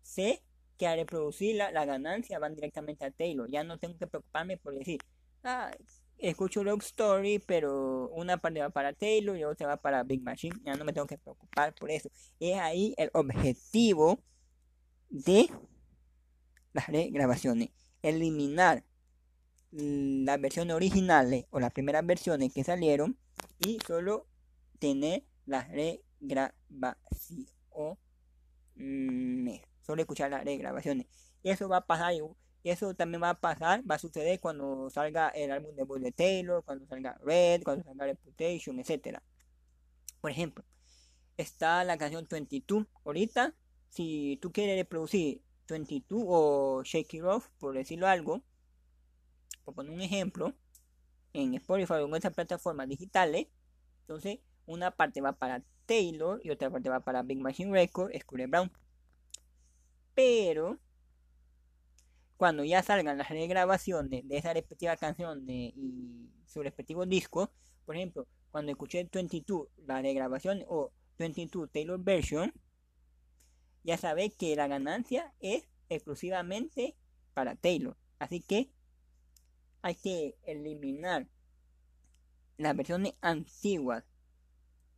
sé 0.01 0.43
que 0.77 0.87
al 0.87 0.99
reproducir 0.99 1.55
la, 1.55 1.71
la 1.71 1.85
ganancia 1.85 2.39
van 2.39 2.55
directamente 2.55 3.05
a 3.05 3.11
Taylor. 3.11 3.49
Ya 3.49 3.63
no 3.63 3.77
tengo 3.77 3.97
que 3.97 4.07
preocuparme 4.07 4.57
por 4.57 4.75
decir, 4.75 4.99
ah, 5.43 5.71
escucho 6.17 6.63
Love 6.63 6.83
Story, 6.83 7.39
pero 7.39 8.09
una 8.09 8.37
parte 8.37 8.59
va 8.59 8.69
para 8.69 8.93
Taylor 8.93 9.37
y 9.37 9.43
otra 9.43 9.67
va 9.67 9.77
para 9.77 10.03
Big 10.03 10.21
Machine. 10.21 10.55
Ya 10.63 10.75
no 10.75 10.85
me 10.85 10.93
tengo 10.93 11.07
que 11.07 11.17
preocupar 11.17 11.73
por 11.75 11.91
eso. 11.91 12.09
Es 12.39 12.57
ahí 12.59 12.93
el 12.97 13.09
objetivo 13.13 14.19
de 15.09 15.49
las 16.73 16.87
regrabaciones. 16.87 17.69
Eliminar 18.01 18.83
las 19.71 20.39
versiones 20.39 20.75
originales 20.75 21.45
o 21.49 21.59
las 21.59 21.71
primeras 21.73 22.05
versiones 22.05 22.53
que 22.53 22.63
salieron 22.63 23.17
y 23.59 23.79
solo 23.85 24.27
tener 24.79 25.23
las 25.45 25.67
regrabaciones. 25.69 27.53
Solo 29.87 30.01
escuchar 30.01 30.29
las 30.29 30.45
regrabaciones. 30.45 31.07
Y 31.41 31.49
eso 31.49 31.67
va 31.67 31.77
a 31.77 31.85
pasar 31.87 32.13
y 32.13 32.69
eso 32.69 32.93
también 32.93 33.23
va 33.23 33.29
a 33.29 33.39
pasar, 33.39 33.89
va 33.89 33.95
a 33.95 33.99
suceder 33.99 34.39
cuando 34.39 34.89
salga 34.89 35.29
el 35.29 35.51
álbum 35.51 35.73
de 35.75 35.85
de 35.99 36.11
Taylor, 36.11 36.63
cuando 36.63 36.85
salga 36.85 37.17
Red, 37.23 37.63
cuando 37.63 37.83
salga 37.83 38.05
Reputation, 38.05 38.79
etc. 38.79 39.19
Por 40.19 40.31
ejemplo, 40.31 40.65
está 41.37 41.83
la 41.85 41.97
canción 41.97 42.27
22. 42.29 42.85
Ahorita, 43.05 43.55
si 43.89 44.37
tú 44.41 44.51
quieres 44.51 44.77
reproducir 44.77 45.41
22 45.69 46.23
o 46.27 46.83
Shake 46.83 47.13
It 47.13 47.23
por 47.57 47.73
decirlo 47.73 48.07
algo, 48.07 48.43
por 49.63 49.75
poner 49.75 49.93
un 49.93 50.01
ejemplo, 50.01 50.53
en 51.33 51.53
Spotify 51.55 51.93
o 51.93 52.05
en 52.05 52.13
otras 52.13 52.33
plataformas 52.33 52.89
digitales, 52.89 53.47
entonces 54.01 54.39
una 54.65 54.91
parte 54.91 55.21
va 55.21 55.33
para 55.33 55.63
Taylor 55.85 56.41
y 56.43 56.49
otra 56.49 56.69
parte 56.69 56.89
va 56.89 56.99
para 56.99 57.23
Big 57.23 57.39
Machine 57.39 57.71
Records, 57.71 58.19
Scooter 58.19 58.47
Brown. 58.47 58.71
Pero 60.17 60.79
cuando 62.37 62.63
ya 62.63 62.81
salgan 62.81 63.19
las 63.19 63.29
regrabaciones 63.29 64.27
de 64.27 64.37
esa 64.37 64.51
respectiva 64.51 64.97
canción 64.97 65.47
y 65.47 66.31
su 66.47 66.63
respectivo 66.63 67.05
disco, 67.05 67.51
por 67.85 67.95
ejemplo, 67.95 68.27
cuando 68.49 68.71
escuché 68.71 69.07
22, 69.13 69.67
la 69.85 70.01
regrabación 70.01 70.63
o 70.67 70.91
22 71.19 71.71
Taylor 71.71 71.99
Version, 72.03 72.51
ya 73.83 73.95
sabéis 73.95 74.35
que 74.35 74.55
la 74.55 74.67
ganancia 74.67 75.35
es 75.39 75.69
exclusivamente 75.87 76.95
para 77.35 77.55
Taylor. 77.55 77.95
Así 78.17 78.41
que 78.41 78.71
hay 79.83 79.93
que 79.93 80.35
eliminar 80.47 81.27
las 82.57 82.75
versiones 82.75 83.13
antiguas 83.21 84.03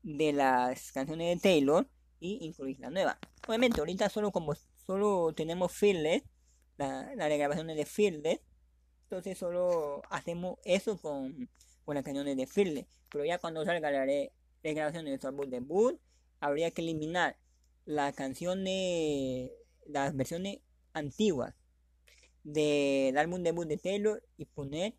de 0.01 0.31
las 0.31 0.93
canciones 0.93 1.35
de 1.35 1.41
Taylor 1.41 1.89
y 2.21 2.45
incluir 2.45 2.79
la 2.79 2.89
nueva. 2.89 3.19
Obviamente, 3.45 3.81
ahorita 3.81 4.07
solo 4.07 4.31
como 4.31 4.53
solo 4.89 5.31
tenemos 5.35 5.71
Fearless 5.71 6.23
la, 6.79 7.13
la 7.13 7.27
regrabación 7.27 7.67
de 7.67 7.85
Fearless. 7.85 8.39
Entonces 9.03 9.37
solo 9.37 10.01
hacemos 10.09 10.57
eso 10.63 10.97
con, 10.97 11.47
con 11.85 11.93
las 11.93 12.03
canciones 12.03 12.35
de 12.35 12.47
Fearless. 12.47 12.87
Pero 13.11 13.23
ya 13.23 13.37
cuando 13.37 13.63
salga 13.65 13.91
la 13.91 14.07
regrabación 14.63 15.05
de 15.05 15.11
nuestro 15.11 15.29
álbum 15.29 15.47
debut, 15.47 15.99
habría 16.39 16.71
que 16.71 16.81
eliminar 16.81 17.37
las 17.85 18.15
canciones, 18.15 19.51
las 19.85 20.15
versiones 20.15 20.61
antiguas 20.93 21.53
del 22.43 23.15
álbum 23.15 23.43
debut 23.43 23.67
de 23.67 23.77
Taylor 23.77 24.23
y 24.37 24.45
poner 24.45 24.95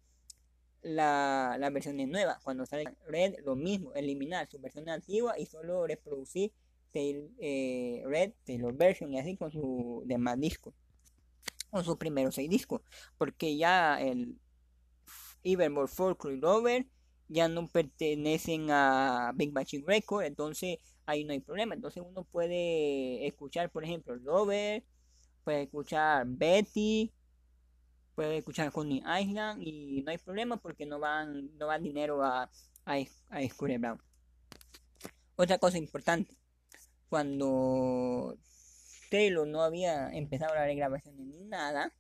la, 0.83 1.57
las 1.59 1.73
versiones 1.73 2.07
nuevas. 2.07 2.41
Cuando 2.45 2.65
salga 2.65 2.95
Red, 3.09 3.41
lo 3.45 3.57
mismo, 3.57 3.93
eliminar 3.95 4.49
su 4.49 4.61
versión 4.61 4.89
antigua 4.89 5.37
y 5.37 5.47
solo 5.47 5.85
reproducir 5.85 6.53
eh, 6.95 8.03
Red 8.07 8.33
Taylor 8.45 8.75
Version 8.75 9.13
y 9.13 9.19
así 9.19 9.37
con 9.37 9.51
su 9.51 10.03
demás 10.07 10.39
disco 10.39 10.75
con 11.71 11.85
sus 11.85 11.97
primeros 11.97 12.35
seis 12.35 12.51
discos, 12.51 12.83
porque 13.17 13.57
ya 13.57 14.01
el 14.01 14.37
Evermore 15.43 15.89
Folklore 15.89 16.37
Lover 16.37 16.87
ya 17.29 17.49
no 17.49 17.69
pertenecen 17.69 18.71
a 18.71 19.33
Big 19.35 19.53
Machine 19.53 19.85
Records, 19.87 20.27
entonces 20.27 20.79
ahí 21.07 21.25
no 21.25 21.33
hay 21.33 21.41
problema. 21.41 21.75
Entonces 21.75 22.03
uno 22.05 22.25
puede 22.25 23.27
escuchar, 23.27 23.71
por 23.71 23.85
ejemplo, 23.85 24.17
Lover, 24.17 24.85
puede 25.45 25.63
escuchar 25.63 26.27
Betty, 26.27 27.13
puede 28.17 28.39
escuchar 28.39 28.71
Honey 28.75 29.03
Island 29.21 29.63
y 29.63 30.03
no 30.03 30.11
hay 30.11 30.19
problema 30.19 30.57
porque 30.57 30.87
no 30.87 30.99
van 30.99 31.57
no 31.57 31.69
va 31.69 31.79
dinero 31.79 32.23
a, 32.25 32.51
a, 32.85 32.95
a 32.95 33.79
Brown. 33.79 34.03
Otra 35.37 35.59
cosa 35.59 35.79
importante, 35.79 36.37
cuando 37.11 38.39
Taylor 39.11 39.47
no 39.47 39.63
había 39.63 40.11
empezado 40.13 40.55
la 40.55 40.65
regrabación 40.65 41.17
ni 41.19 41.41
nada, 41.45 41.93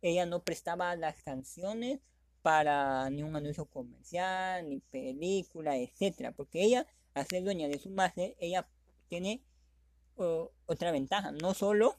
ella 0.00 0.24
no 0.26 0.42
prestaba 0.44 0.96
las 0.96 1.22
canciones 1.22 2.00
para 2.42 3.10
ni 3.10 3.22
un 3.22 3.36
anuncio 3.36 3.66
comercial, 3.66 4.68
ni 4.68 4.78
película, 4.78 5.76
etcétera, 5.76 6.32
porque 6.32 6.62
ella, 6.62 6.86
al 7.14 7.26
ser 7.26 7.42
dueña 7.44 7.68
de 7.68 7.78
su 7.78 7.90
máster, 7.90 8.36
ella 8.38 8.68
tiene 9.08 9.42
otra 10.66 10.92
ventaja, 10.92 11.32
no 11.32 11.52
solo, 11.52 11.98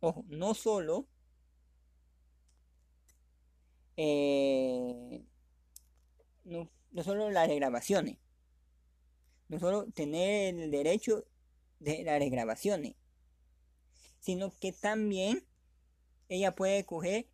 ojo, 0.00 0.24
no 0.28 0.54
solo 0.54 1.08
eh, 3.96 5.24
no, 6.44 6.70
no 6.90 7.02
solo 7.02 7.30
las 7.30 7.48
regrabaciones, 7.48 8.18
no 8.18 8.25
solo 9.58 9.86
tener 9.92 10.54
el 10.54 10.70
derecho 10.70 11.24
de 11.78 12.02
las 12.04 12.18
regrabaciones, 12.18 12.94
sino 14.20 14.52
que 14.58 14.72
también 14.72 15.44
ella 16.28 16.54
puede 16.54 16.84
coger 16.84 17.28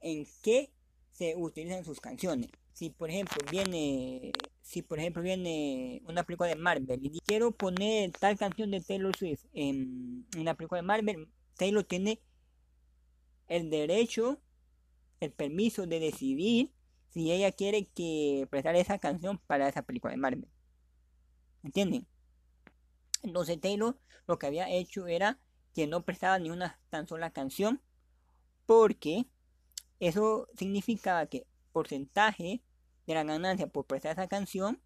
en 0.00 0.26
qué 0.42 0.72
se 1.10 1.36
utilizan 1.36 1.84
sus 1.84 2.00
canciones. 2.00 2.50
Si 2.72 2.90
por 2.90 3.10
ejemplo 3.10 3.36
viene 3.50 4.32
si 4.62 4.82
por 4.82 4.98
ejemplo 4.98 5.22
viene 5.22 6.02
una 6.06 6.22
película 6.22 6.48
de 6.48 6.56
Marvel 6.56 7.00
y 7.02 7.20
quiero 7.26 7.50
poner 7.50 8.12
tal 8.12 8.38
canción 8.38 8.70
de 8.70 8.80
Taylor 8.80 9.14
Swift 9.16 9.44
en 9.52 10.26
una 10.38 10.54
película 10.54 10.80
de 10.80 10.86
Marvel, 10.86 11.28
Taylor 11.56 11.84
tiene 11.84 12.20
el 13.48 13.68
derecho, 13.70 14.40
el 15.20 15.32
permiso 15.32 15.86
de 15.86 16.00
decidir 16.00 16.72
si 17.10 17.30
ella 17.32 17.52
quiere 17.52 17.86
que 17.86 18.46
prestar 18.50 18.76
esa 18.76 18.98
canción 18.98 19.38
para 19.46 19.68
esa 19.68 19.82
película 19.82 20.12
de 20.12 20.16
Marvel. 20.16 20.48
¿Entienden? 21.62 22.06
Entonces 23.22 23.60
Taylor 23.60 23.98
lo 24.26 24.38
que 24.38 24.46
había 24.46 24.68
hecho 24.70 25.06
era 25.06 25.38
que 25.74 25.86
no 25.86 26.04
prestaba 26.04 26.38
ni 26.38 26.50
una 26.50 26.78
tan 26.90 27.06
sola 27.06 27.30
canción 27.30 27.80
porque 28.66 29.26
eso 30.00 30.48
significaba 30.56 31.26
que 31.26 31.46
porcentaje 31.72 32.62
de 33.06 33.14
la 33.14 33.24
ganancia 33.24 33.66
por 33.66 33.86
prestar 33.86 34.12
esa 34.12 34.28
canción 34.28 34.80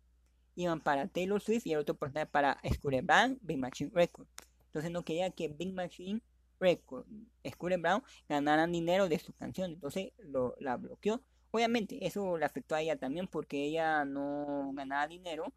iban 0.55 0.81
para 0.81 1.09
Taylor 1.09 1.41
Swift 1.41 1.67
y 1.67 1.73
el 1.73 1.81
otro 1.81 1.95
porcentaje 1.97 2.27
para 2.27 2.59
Scooter 2.75 3.03
Brown, 3.03 3.39
Big 3.43 3.59
Machine 3.59 3.91
Records. 3.93 4.31
Entonces 4.67 4.91
no 4.91 5.05
quería 5.05 5.31
que 5.31 5.49
Big 5.49 5.73
Machine 5.73 6.23
Records, 6.59 7.09
Scooter 7.51 7.79
Brown 7.79 8.03
ganaran 8.29 8.73
dinero 8.73 9.09
de 9.09 9.19
sus 9.19 9.35
canciones. 9.35 9.75
Entonces 9.75 10.13
lo, 10.19 10.55
la 10.61 10.77
bloqueó. 10.77 11.23
Obviamente 11.51 12.07
eso 12.07 12.39
le 12.39 12.45
afectó 12.45 12.75
a 12.75 12.83
ella 12.83 12.97
también 12.97 13.29
porque 13.29 13.65
ella 13.65 14.05
no 14.05 14.73
ganaba 14.75 15.07
dinero 15.07 15.53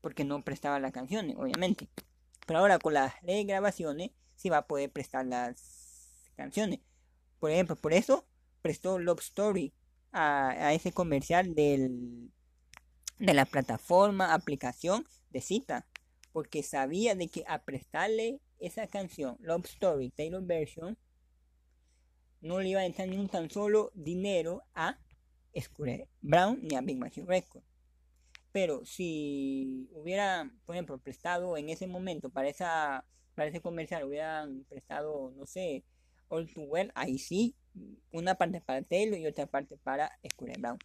porque 0.00 0.24
no 0.24 0.44
prestaba 0.44 0.78
las 0.80 0.92
canciones, 0.92 1.36
obviamente. 1.36 1.88
Pero 2.46 2.60
ahora 2.60 2.78
con 2.78 2.94
las 2.94 3.20
regrabaciones 3.22 4.10
sí 4.36 4.48
va 4.48 4.58
a 4.58 4.66
poder 4.66 4.90
prestar 4.90 5.26
las 5.26 6.32
canciones. 6.36 6.80
Por 7.38 7.50
ejemplo, 7.50 7.76
por 7.76 7.92
eso 7.92 8.26
prestó 8.62 8.98
Love 8.98 9.20
Story 9.20 9.72
a, 10.12 10.72
ese 10.72 10.92
comercial 10.92 11.54
de 11.54 11.90
la 13.18 13.44
plataforma, 13.44 14.32
aplicación 14.32 15.06
de 15.30 15.40
cita. 15.40 15.86
Porque 16.32 16.62
sabía 16.62 17.14
de 17.14 17.28
que 17.28 17.44
a 17.46 17.62
prestarle 17.64 18.40
esa 18.58 18.86
canción, 18.86 19.36
Love 19.40 19.66
Story, 19.66 20.10
Taylor 20.10 20.42
Version, 20.44 20.98
no 22.40 22.60
le 22.60 22.68
iba 22.70 22.80
a 22.80 22.86
entrar 22.86 23.08
ni 23.08 23.16
un 23.16 23.28
tan 23.28 23.50
solo 23.50 23.90
dinero 23.94 24.62
a 24.74 24.98
Scooter 25.58 26.06
Brown 26.20 26.60
ni 26.62 26.76
a 26.76 26.80
Big 26.80 26.98
Machine 26.98 27.26
Records. 27.26 27.66
Pero 28.56 28.86
si 28.86 29.86
hubiera, 29.92 30.50
por 30.64 30.74
ejemplo, 30.74 30.96
prestado 30.96 31.58
en 31.58 31.68
ese 31.68 31.86
momento 31.86 32.30
para, 32.30 32.48
esa, 32.48 33.04
para 33.34 33.50
ese 33.50 33.60
comercial, 33.60 34.04
hubieran 34.04 34.64
prestado, 34.64 35.30
no 35.36 35.44
sé, 35.44 35.84
All 36.28 36.50
Too 36.50 36.62
Well, 36.62 36.90
ahí 36.94 37.18
sí, 37.18 37.54
una 38.12 38.36
parte 38.36 38.62
para 38.62 38.80
Taylor 38.80 39.18
y 39.18 39.26
otra 39.26 39.44
parte 39.44 39.76
para 39.76 40.10
Scooter 40.26 40.58
Brown. 40.58 40.78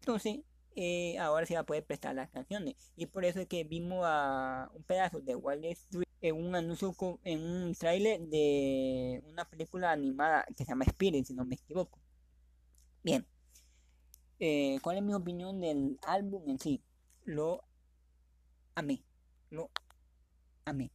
Entonces, 0.00 0.40
eh, 0.74 1.16
ahora 1.18 1.46
se 1.46 1.54
va 1.54 1.60
a 1.60 1.66
poder 1.66 1.84
prestar 1.84 2.16
las 2.16 2.30
canciones. 2.30 2.74
Y 2.96 3.06
por 3.06 3.24
eso 3.24 3.38
es 3.38 3.46
que 3.46 3.62
vimos 3.62 4.00
a 4.04 4.68
un 4.74 4.82
pedazo 4.82 5.20
de 5.20 5.36
Wall 5.36 5.64
Street 5.66 6.08
en 6.20 6.34
un 6.34 6.56
anuncio, 6.56 6.96
en 7.22 7.44
un 7.44 7.76
trailer 7.76 8.22
de 8.22 9.22
una 9.28 9.48
película 9.48 9.92
animada 9.92 10.44
que 10.48 10.64
se 10.64 10.64
llama 10.64 10.84
Spirit, 10.86 11.26
si 11.26 11.34
no 11.34 11.44
me 11.44 11.54
equivoco. 11.54 12.00
Bien, 13.04 13.24
eh, 14.40 14.80
¿cuál 14.82 14.96
es 14.96 15.04
mi 15.04 15.14
opinión 15.14 15.60
del 15.60 15.96
álbum 16.02 16.50
en 16.50 16.58
sí? 16.58 16.82
Lo 17.24 17.64
amé, 18.74 19.02
lo 19.50 19.70
amé. 20.64 20.90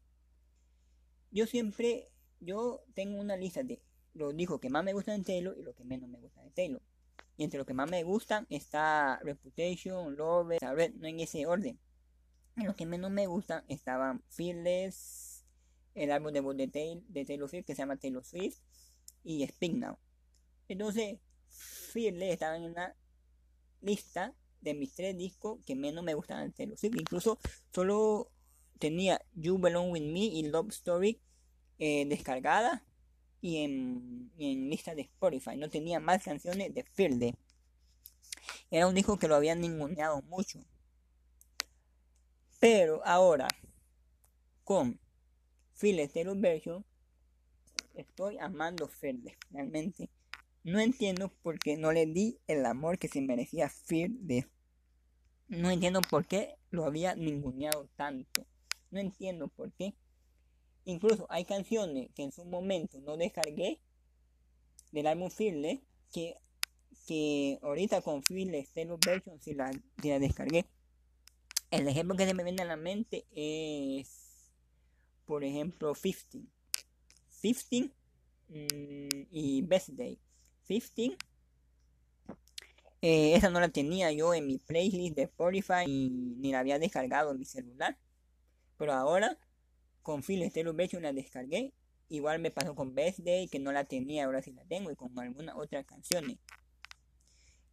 Yo 1.32 1.46
siempre, 1.46 2.12
yo 2.40 2.84
tengo 2.94 3.20
una 3.20 3.36
lista 3.38 3.64
de 3.64 3.82
los 4.14 4.36
discos 4.36 4.60
que 4.60 4.70
más 4.70 4.84
me 4.84 4.94
gustan 4.94 5.20
de 5.20 5.26
Taylor 5.26 5.56
y 5.58 5.64
los 5.64 5.76
que 5.76 5.84
menos 5.84 6.10
me 6.10 6.20
gustan 6.20 6.46
de 6.46 6.52
Taylor. 6.52 6.82
Y 7.38 7.44
entre 7.44 7.58
los 7.58 7.66
que 7.66 7.74
más 7.74 7.90
me 7.90 8.04
gustan 8.04 8.46
está 8.50 9.20
Reputation, 9.24 10.16
Love, 10.16 10.58
Red, 10.60 10.94
no 10.96 11.08
en 11.08 11.20
ese 11.20 11.46
orden. 11.46 11.80
En 12.58 12.66
los 12.66 12.76
que 12.76 12.86
menos 12.86 13.12
me 13.12 13.28
gustan 13.28 13.64
estaban 13.68 14.22
Fearless, 14.30 15.46
el 15.96 16.12
álbum 16.12 16.34
de 16.34 16.42
de, 16.42 17.02
de 17.08 17.26
Taylor 17.26 17.50
Swift 17.50 17.66
que 17.66 17.76
se 17.76 17.82
llama 17.82 17.98
Taylor 17.98 18.26
Swift 18.26 18.60
y 19.24 19.48
Speak 19.48 19.74
Now. 19.74 19.98
Entonces, 20.68 21.20
Fearless 21.48 22.34
estaba 22.34 22.58
en 22.58 22.64
una 22.64 22.96
lista 23.82 24.36
de 24.62 24.74
mis 24.74 24.94
tres 24.94 25.18
discos 25.18 25.60
que 25.66 25.76
menos 25.76 26.04
me 26.04 26.14
gustan 26.14 26.54
de 26.58 26.78
Swift. 26.78 26.96
Incluso 26.96 27.40
solo 27.74 28.32
tenía 28.80 29.22
You 29.36 29.58
Belong 29.58 29.92
With 29.92 30.04
Me 30.04 30.26
y 30.26 30.44
Love 30.44 30.70
Story 30.70 31.20
eh, 31.78 32.06
descargada 32.08 32.84
y 33.42 33.58
en, 33.58 34.32
lista 34.70 34.96
de 34.96 35.04
Spotify. 35.04 35.56
No 35.58 35.70
tenía 35.70 36.00
más 36.00 36.24
canciones 36.24 36.74
de 36.74 36.84
Fearless. 36.84 37.36
Era 38.72 38.88
un 38.88 38.96
disco 38.96 39.18
que 39.18 39.28
lo 39.28 39.36
habían 39.36 39.62
ninguneado 39.62 40.22
mucho. 40.24 40.60
Pero 42.60 43.02
ahora, 43.06 43.48
con 44.64 45.00
Fearless 45.74 46.14
Taylor 46.14 46.38
Version, 46.38 46.86
estoy 47.96 48.38
amando 48.38 48.88
Fearless. 48.88 49.38
Realmente 49.52 50.10
no 50.64 50.80
entiendo 50.80 51.30
por 51.42 51.60
qué 51.60 51.78
no 51.78 51.92
le 51.92 52.06
di 52.06 52.40
el 52.48 52.66
amor 52.66 52.98
que 52.98 53.08
se 53.08 53.22
merecía 53.22 53.70
Fearless. 53.70 54.48
No 55.48 55.72
entiendo 55.72 56.02
por 56.02 56.28
qué 56.28 56.56
lo 56.70 56.86
había 56.86 57.16
ninguneado 57.16 57.90
tanto. 57.96 58.46
No 58.92 59.00
entiendo 59.00 59.48
por 59.48 59.72
qué. 59.74 59.96
Incluso 60.86 61.26
hay 61.30 61.46
canciones 61.46 62.10
que 62.14 62.24
en 62.24 62.32
su 62.32 62.46
momento 62.46 63.00
no 63.02 63.18
descargué 63.18 63.80
del 64.92 65.08
álbum 65.08 65.30
Fearless 65.30 65.80
que, 66.12 66.36
que 67.08 67.60
ahorita 67.62 68.02
con 68.02 68.24
Fearless 68.24 68.74
Taylor 68.74 69.00
Version 69.04 69.40
si 69.40 69.54
la, 69.54 69.72
si 70.02 70.10
descargué. 70.10 70.66
El 71.72 71.88
ejemplo 71.88 72.18
que 72.18 72.26
se 72.26 72.34
me 72.34 72.44
viene 72.44 72.64
a 72.64 72.66
la 72.66 72.78
mente 72.78 73.26
es, 73.32 74.52
por 75.26 75.44
ejemplo, 75.44 75.94
15. 75.94 76.42
15 77.42 77.92
mm, 78.50 79.28
y 79.32 79.62
Best 79.62 79.90
Day. 79.90 80.20
15. 80.70 81.18
Eh, 83.02 83.36
esa 83.36 83.50
no 83.50 83.60
la 83.60 83.70
tenía 83.70 84.12
yo 84.12 84.36
en 84.36 84.46
mi 84.46 84.60
playlist 84.60 85.16
de 85.16 85.24
Spotify 85.24 85.88
ni 85.88 86.52
la 86.52 86.60
había 86.60 86.78
descargado 86.78 87.32
en 87.32 87.40
mi 87.40 87.46
celular. 87.46 87.98
Pero 88.78 88.94
ahora 88.94 89.40
con 90.04 90.22
Phil 90.22 90.48
Version 90.76 91.02
la 91.02 91.12
descargué. 91.12 91.74
Igual 92.08 92.40
me 92.40 92.52
pasó 92.52 92.76
con 92.76 92.94
Best 92.94 93.20
Day, 93.20 93.48
que 93.48 93.58
no 93.58 93.72
la 93.72 93.86
tenía, 93.86 94.26
ahora 94.26 94.44
sí 94.44 94.52
la 94.52 94.64
tengo, 94.66 94.92
y 94.92 94.96
con 94.96 95.18
algunas 95.20 95.56
otras 95.56 95.86
canciones. 95.86 96.38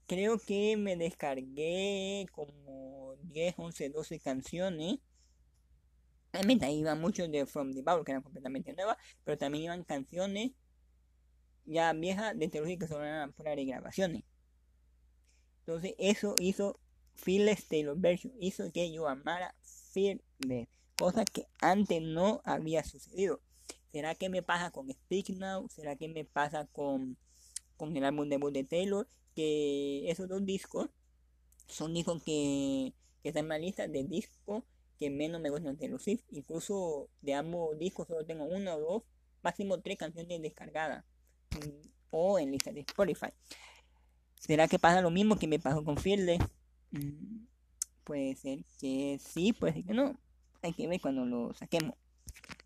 Creo 0.06 0.38
que 0.38 0.76
me 0.78 0.96
descargué 0.96 2.26
como 2.32 3.14
10, 3.24 3.54
11, 3.58 3.90
12 3.90 4.20
canciones. 4.20 4.98
Realmente 6.32 6.64
ahí 6.64 6.78
iban 6.78 7.00
muchos 7.00 7.30
de 7.30 7.46
From 7.46 7.74
the 7.74 7.82
Bowl, 7.82 8.04
que 8.04 8.12
eran 8.12 8.22
completamente 8.22 8.72
nuevas, 8.72 8.96
pero 9.24 9.36
también 9.36 9.64
iban 9.64 9.84
canciones 9.84 10.52
ya 11.66 11.92
viejas 11.92 12.38
de 12.38 12.48
teología 12.48 12.78
que 12.78 12.88
son 12.88 13.32
para 13.32 13.54
grabaciones. 13.54 14.24
Entonces 15.60 15.94
eso 15.98 16.34
hizo 16.38 16.78
Phyllis 17.14 17.66
Taylor 17.68 17.96
Version, 17.98 18.32
hizo 18.40 18.70
que 18.72 18.92
yo 18.92 19.08
amara 19.08 19.54
Fearless 19.92 20.68
cosa 20.96 21.24
que 21.24 21.46
antes 21.60 22.02
no 22.02 22.40
había 22.44 22.82
sucedido. 22.82 23.40
¿Será 23.92 24.14
que 24.14 24.28
me 24.28 24.42
pasa 24.42 24.70
con 24.70 24.90
Speak 24.90 25.30
Now? 25.30 25.68
¿Será 25.68 25.96
que 25.96 26.08
me 26.08 26.24
pasa 26.24 26.66
con, 26.66 27.16
con 27.76 27.96
el 27.96 28.04
álbum 28.04 28.28
debut 28.28 28.52
de 28.52 28.64
Taylor? 28.64 29.08
Que 29.34 30.10
esos 30.10 30.28
dos 30.28 30.44
discos 30.44 30.88
son 31.68 31.94
discos 31.94 32.22
que, 32.22 32.94
están 33.22 33.44
en 33.44 33.48
la 33.48 33.58
lista 33.58 33.88
de 33.88 34.04
discos 34.04 34.62
que 34.98 35.10
menos 35.10 35.40
me 35.40 35.50
gustan 35.50 35.76
de 35.76 35.78
Taylor. 35.78 36.00
Incluso 36.30 37.08
de 37.22 37.34
ambos 37.34 37.78
discos 37.78 38.08
solo 38.08 38.24
tengo 38.24 38.44
uno 38.44 38.74
o 38.74 38.80
dos, 38.80 39.02
máximo 39.42 39.80
tres 39.80 39.98
canciones 39.98 40.40
descargadas 40.42 41.04
o 42.10 42.38
en 42.38 42.50
lista 42.50 42.72
de 42.72 42.80
Spotify. 42.80 43.28
¿Será 44.38 44.68
que 44.68 44.78
pasa 44.78 45.00
lo 45.00 45.10
mismo 45.10 45.36
que 45.36 45.48
me 45.48 45.58
pasó 45.58 45.82
con 45.84 45.96
Fields? 45.96 46.44
Mm, 46.92 47.46
puede 48.04 48.36
ser 48.36 48.64
que 48.78 49.18
sí, 49.20 49.52
puede 49.52 49.74
ser 49.74 49.84
que 49.84 49.94
no 49.94 50.18
hay 50.62 50.72
que 50.72 50.86
ver 50.86 51.00
cuando 51.00 51.24
lo 51.24 51.52
saquemos. 51.54 51.96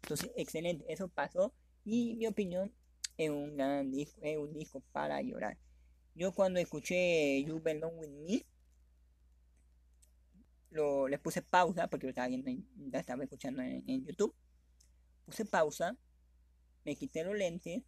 Entonces, 0.02 0.30
excelente, 0.36 0.84
eso 0.88 1.08
pasó 1.08 1.52
y 1.84 2.14
mi 2.16 2.26
opinión 2.26 2.72
es 3.16 3.30
un 3.30 3.56
gran 3.56 3.90
disco, 3.90 4.20
es 4.22 4.38
un 4.38 4.52
disco 4.52 4.82
para 4.92 5.20
llorar. 5.22 5.56
Yo 6.14 6.32
cuando 6.32 6.60
escuché 6.60 7.42
You 7.44 7.60
Belong 7.60 7.98
With 7.98 8.10
Me, 8.10 8.44
lo, 10.70 11.08
le 11.08 11.18
puse 11.18 11.42
pausa 11.42 11.88
porque 11.88 12.06
lo 12.06 12.10
estaba 12.10 12.28
viendo, 12.28 12.50
ya 12.76 13.00
estaba 13.00 13.24
escuchando 13.24 13.62
en, 13.62 13.82
en, 13.86 14.04
YouTube. 14.04 14.34
Puse 15.24 15.44
pausa, 15.44 15.96
me 16.84 16.96
quité 16.96 17.24
los 17.24 17.36
lentes 17.36 17.82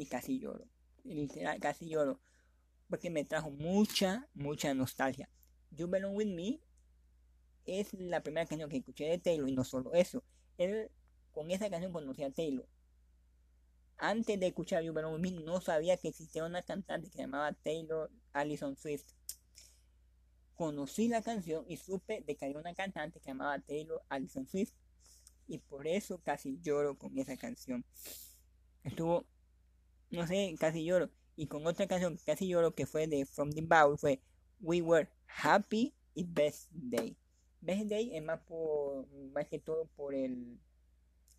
y 0.00 0.06
casi 0.06 0.38
lloro. 0.38 0.66
Literal, 1.04 1.60
casi 1.60 1.86
lloro. 1.86 2.18
Porque 2.88 3.10
me 3.10 3.22
trajo 3.24 3.50
mucha, 3.50 4.26
mucha 4.32 4.72
nostalgia. 4.72 5.28
You 5.72 5.88
Belong 5.88 6.16
With 6.16 6.34
Me 6.34 6.58
es 7.66 7.92
la 7.92 8.22
primera 8.22 8.46
canción 8.46 8.70
que 8.70 8.78
escuché 8.78 9.04
de 9.04 9.18
Taylor 9.18 9.46
y 9.46 9.52
no 9.52 9.62
solo 9.62 9.92
eso. 9.92 10.24
Él 10.56 10.90
con 11.32 11.50
esa 11.50 11.68
canción 11.68 11.92
conocí 11.92 12.24
a 12.24 12.30
Taylor. 12.30 12.66
Antes 13.98 14.40
de 14.40 14.46
escuchar 14.46 14.82
You 14.82 14.94
Belong 14.94 15.20
With 15.20 15.20
Me 15.20 15.44
no 15.44 15.60
sabía 15.60 15.98
que 15.98 16.08
existía 16.08 16.46
una 16.46 16.62
cantante 16.62 17.10
que 17.10 17.16
se 17.16 17.22
llamaba 17.22 17.52
Taylor 17.52 18.10
Allison 18.32 18.76
Swift. 18.76 19.04
conocí 20.54 21.08
la 21.08 21.20
canción 21.20 21.66
y 21.68 21.76
supe 21.76 22.22
de 22.26 22.36
que 22.36 22.46
había 22.46 22.58
una 22.58 22.74
cantante 22.74 23.20
que 23.20 23.26
llamaba 23.28 23.58
Taylor 23.58 24.02
Allison 24.08 24.46
Swift. 24.48 24.72
Y 25.46 25.58
por 25.58 25.86
eso 25.86 26.22
casi 26.22 26.58
lloro 26.62 26.96
con 26.96 27.18
esa 27.18 27.36
canción. 27.36 27.84
Estuvo, 28.82 29.26
no 30.10 30.26
sé, 30.26 30.54
casi 30.58 30.84
lloro. 30.84 31.10
Y 31.36 31.46
con 31.46 31.66
otra 31.66 31.86
canción 31.86 32.16
que 32.16 32.24
casi 32.24 32.48
lloro 32.48 32.74
que 32.74 32.86
fue 32.86 33.06
de 33.06 33.24
From 33.24 33.52
the 33.52 33.62
Bowl 33.62 33.98
fue 33.98 34.20
We 34.60 34.82
Were 34.82 35.08
Happy 35.42 35.94
y 36.14 36.24
Best 36.24 36.68
Day. 36.72 37.16
Best 37.60 37.88
Day 37.88 38.14
es 38.14 38.22
más 38.22 38.40
por 38.40 39.06
más 39.32 39.46
que 39.48 39.58
todo 39.58 39.86
por 39.96 40.14
el, 40.14 40.58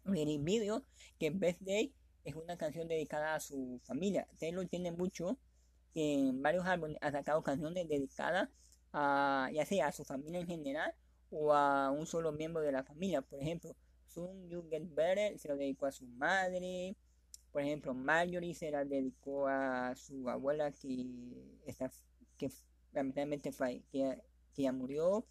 el 0.06 0.40
video 0.40 0.84
que 1.20 1.30
Best 1.30 1.62
Day 1.62 1.94
es 2.24 2.36
una 2.36 2.58
canción 2.58 2.88
dedicada 2.88 3.36
a 3.36 3.40
su 3.40 3.80
familia. 3.84 4.28
Taylor 4.40 4.68
tiene 4.68 4.92
mucho 4.92 5.38
en 5.94 6.42
varios 6.42 6.66
álbumes 6.66 6.98
ha 7.02 7.12
sacado 7.12 7.44
canciones 7.44 7.88
dedicadas 7.88 8.50
a 8.94 9.50
ya 9.54 9.66
sea 9.66 9.88
a 9.88 9.92
su 9.92 10.06
familia 10.06 10.40
en 10.40 10.48
general 10.48 10.94
o 11.30 11.54
a 11.54 11.92
un 11.92 12.06
solo 12.06 12.32
miembro 12.32 12.62
de 12.62 12.72
la 12.72 12.84
familia. 12.84 13.22
Por 13.22 13.42
ejemplo, 13.42 13.76
Soon 14.08 14.50
You 14.50 14.68
Get 14.70 14.94
Better 14.94 15.38
se 15.40 15.48
lo 15.48 15.58
dedicó 15.58 15.86
a 15.86 15.92
su 15.92 16.06
madre. 16.06 16.96
Por 17.52 17.62
ejemplo, 17.62 17.94
Marjorie 17.94 18.56
se 18.56 18.72
la 18.72 18.86
dedicó 18.86 19.48
a 19.48 19.94
su 19.96 20.30
abuela 20.30 20.72
que 20.72 21.06
está 21.66 21.92
que 22.38 22.50
lamentablemente 22.94 23.52
fue, 23.52 23.84
que, 23.92 24.18
ya 24.56 24.72
murió. 24.72 25.26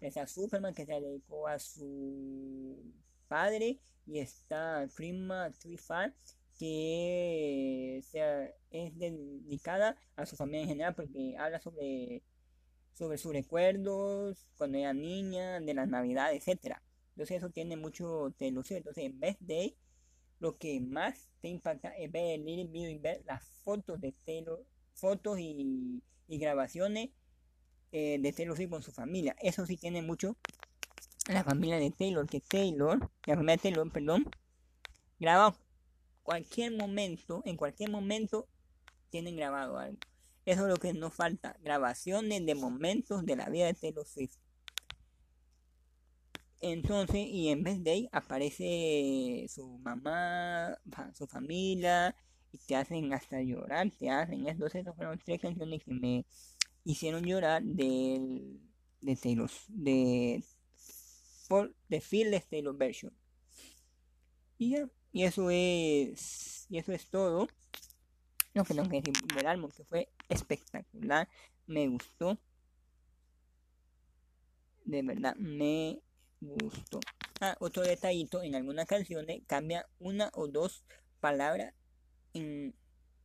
Está 0.00 0.26
Superman 0.26 0.74
que 0.74 0.84
se 0.84 0.92
la 0.92 1.00
dedicó 1.00 1.48
a 1.48 1.58
su 1.58 2.92
padre 3.28 3.80
y 4.06 4.18
está 4.18 4.88
Prima 4.94 5.50
Trifar 5.52 6.14
que 6.58 8.00
sea, 8.04 8.50
es 8.70 8.96
dedicada 8.96 9.96
a 10.16 10.24
su 10.26 10.36
familia 10.36 10.62
en 10.62 10.68
general 10.68 10.94
porque 10.94 11.36
habla 11.38 11.60
sobre, 11.60 12.22
sobre 12.94 13.18
sus 13.18 13.32
recuerdos 13.32 14.46
cuando 14.56 14.78
era 14.78 14.94
niña, 14.94 15.60
de 15.60 15.74
las 15.74 15.88
navidades, 15.88 16.38
etcétera. 16.38 16.82
Entonces 17.10 17.38
eso 17.38 17.50
tiene 17.50 17.76
mucho 17.76 18.34
de 18.38 18.50
lucir. 18.50 18.78
Entonces 18.78 19.04
en 19.04 19.20
vez 19.20 19.36
de 19.40 19.76
lo 20.38 20.56
que 20.58 20.80
más 20.80 21.28
te 21.40 21.48
impacta 21.48 21.88
es 21.90 22.10
ver 22.10 22.40
el 22.40 22.42
video 22.42 22.90
y 22.90 22.98
ver 22.98 23.22
las 23.26 23.44
fotos 23.64 24.00
de 24.00 24.12
Taylor, 24.12 24.64
fotos 24.94 25.38
y, 25.38 26.02
grabaciones 26.28 27.10
eh, 27.92 28.18
de 28.20 28.32
Taylor 28.32 28.56
Swift 28.56 28.70
con 28.70 28.82
su 28.82 28.92
familia. 28.92 29.36
Eso 29.40 29.64
sí 29.64 29.76
tiene 29.76 30.02
mucho 30.02 30.36
la 31.28 31.44
familia 31.44 31.78
de 31.78 31.90
Taylor, 31.90 32.26
que 32.28 32.40
Taylor, 32.40 33.10
la 33.26 33.34
familia 33.34 33.56
de 33.56 33.62
Taylor, 33.62 33.92
perdón, 33.92 34.30
graba 35.18 35.56
cualquier 36.22 36.76
momento, 36.76 37.42
en 37.44 37.56
cualquier 37.56 37.90
momento 37.90 38.48
tienen 39.10 39.36
grabado 39.36 39.78
algo. 39.78 39.98
Eso 40.44 40.62
es 40.62 40.68
lo 40.68 40.76
que 40.76 40.92
nos 40.92 41.14
falta, 41.14 41.56
grabaciones 41.62 42.44
de 42.46 42.54
momentos 42.54 43.24
de 43.24 43.36
la 43.36 43.48
vida 43.48 43.66
de 43.66 43.74
Taylor 43.74 44.06
Swift. 44.06 44.36
Entonces, 46.60 47.26
y 47.26 47.48
en 47.48 47.62
vez 47.62 47.82
de 47.84 47.90
ahí 47.90 48.08
aparece 48.12 49.46
su 49.48 49.78
mamá, 49.78 50.76
su 51.14 51.26
familia, 51.26 52.14
y 52.52 52.58
te 52.58 52.76
hacen 52.76 53.12
hasta 53.12 53.42
llorar, 53.42 53.90
te 53.90 54.10
hacen. 54.10 54.46
Entonces, 54.48 54.82
esas 54.82 54.96
fueron 54.96 55.18
tres 55.18 55.40
canciones 55.40 55.82
que 55.84 55.92
me 55.92 56.24
hicieron 56.84 57.24
llorar 57.24 57.62
de, 57.62 58.58
de 59.00 59.16
Taylor, 59.16 59.50
de, 59.68 60.42
por, 61.48 61.74
de 61.88 62.42
Taylor 62.48 62.76
Version. 62.76 63.12
Y 64.58 64.70
ya, 64.70 64.88
y 65.12 65.24
eso 65.24 65.50
es, 65.50 66.66
y 66.70 66.78
eso 66.78 66.92
es 66.92 67.06
todo. 67.10 67.48
Lo 68.54 68.64
que 68.64 68.74
tengo 68.74 68.88
que 68.88 69.02
decir 69.02 69.14
del 69.34 69.46
álbum, 69.46 69.70
que 69.70 69.84
fue 69.84 70.08
espectacular. 70.30 71.28
Me 71.66 71.88
gustó. 71.88 72.38
De 74.86 75.02
verdad, 75.02 75.34
me 75.36 76.00
gustó. 76.40 77.00
Ah, 77.40 77.56
otro 77.60 77.82
detallito, 77.82 78.42
en 78.42 78.54
algunas 78.54 78.86
canciones 78.86 79.42
cambia 79.46 79.86
una 79.98 80.30
o 80.34 80.48
dos 80.48 80.84
palabras 81.20 81.74
en, 82.34 82.74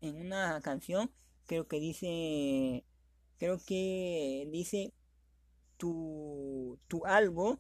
en 0.02 0.15
una 0.15 0.60
canción. 0.62 1.12
Creo 1.47 1.67
que 1.67 1.80
dice, 1.80 2.86
creo 3.38 3.60
que 3.65 4.47
dice 4.52 4.93
tu, 5.78 6.80
tu 6.88 7.06
algo 7.06 7.60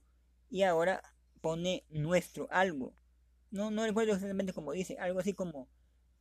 y 0.49 0.63
ahora 0.63 1.01
pone 1.41 1.85
nuestro 1.89 2.47
algo 2.51 2.93
no, 3.51 3.69
no 3.69 3.85
recuerdo 3.85 4.13
exactamente 4.13 4.53
como 4.53 4.71
dice, 4.71 4.97
algo 4.99 5.19
así 5.19 5.33
como 5.33 5.67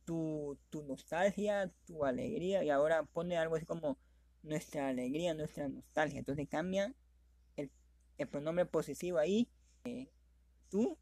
tu, 0.05 0.57
tu 0.69 0.83
nostalgia, 0.83 1.71
tu 1.85 2.05
alegría, 2.05 2.63
y 2.63 2.69
ahora 2.69 3.03
pone 3.03 3.37
algo 3.37 3.55
así 3.55 3.65
como 3.65 3.97
nuestra 4.43 4.89
alegría, 4.89 5.33
nuestra 5.33 5.67
nostalgia. 5.69 6.19
Entonces 6.19 6.47
cambia 6.49 6.93
el, 8.17 8.27
pronombre 8.27 8.65
posesivo 8.65 9.17
ahí, 9.17 9.47
eh, 9.85 10.07
tú 10.69 10.97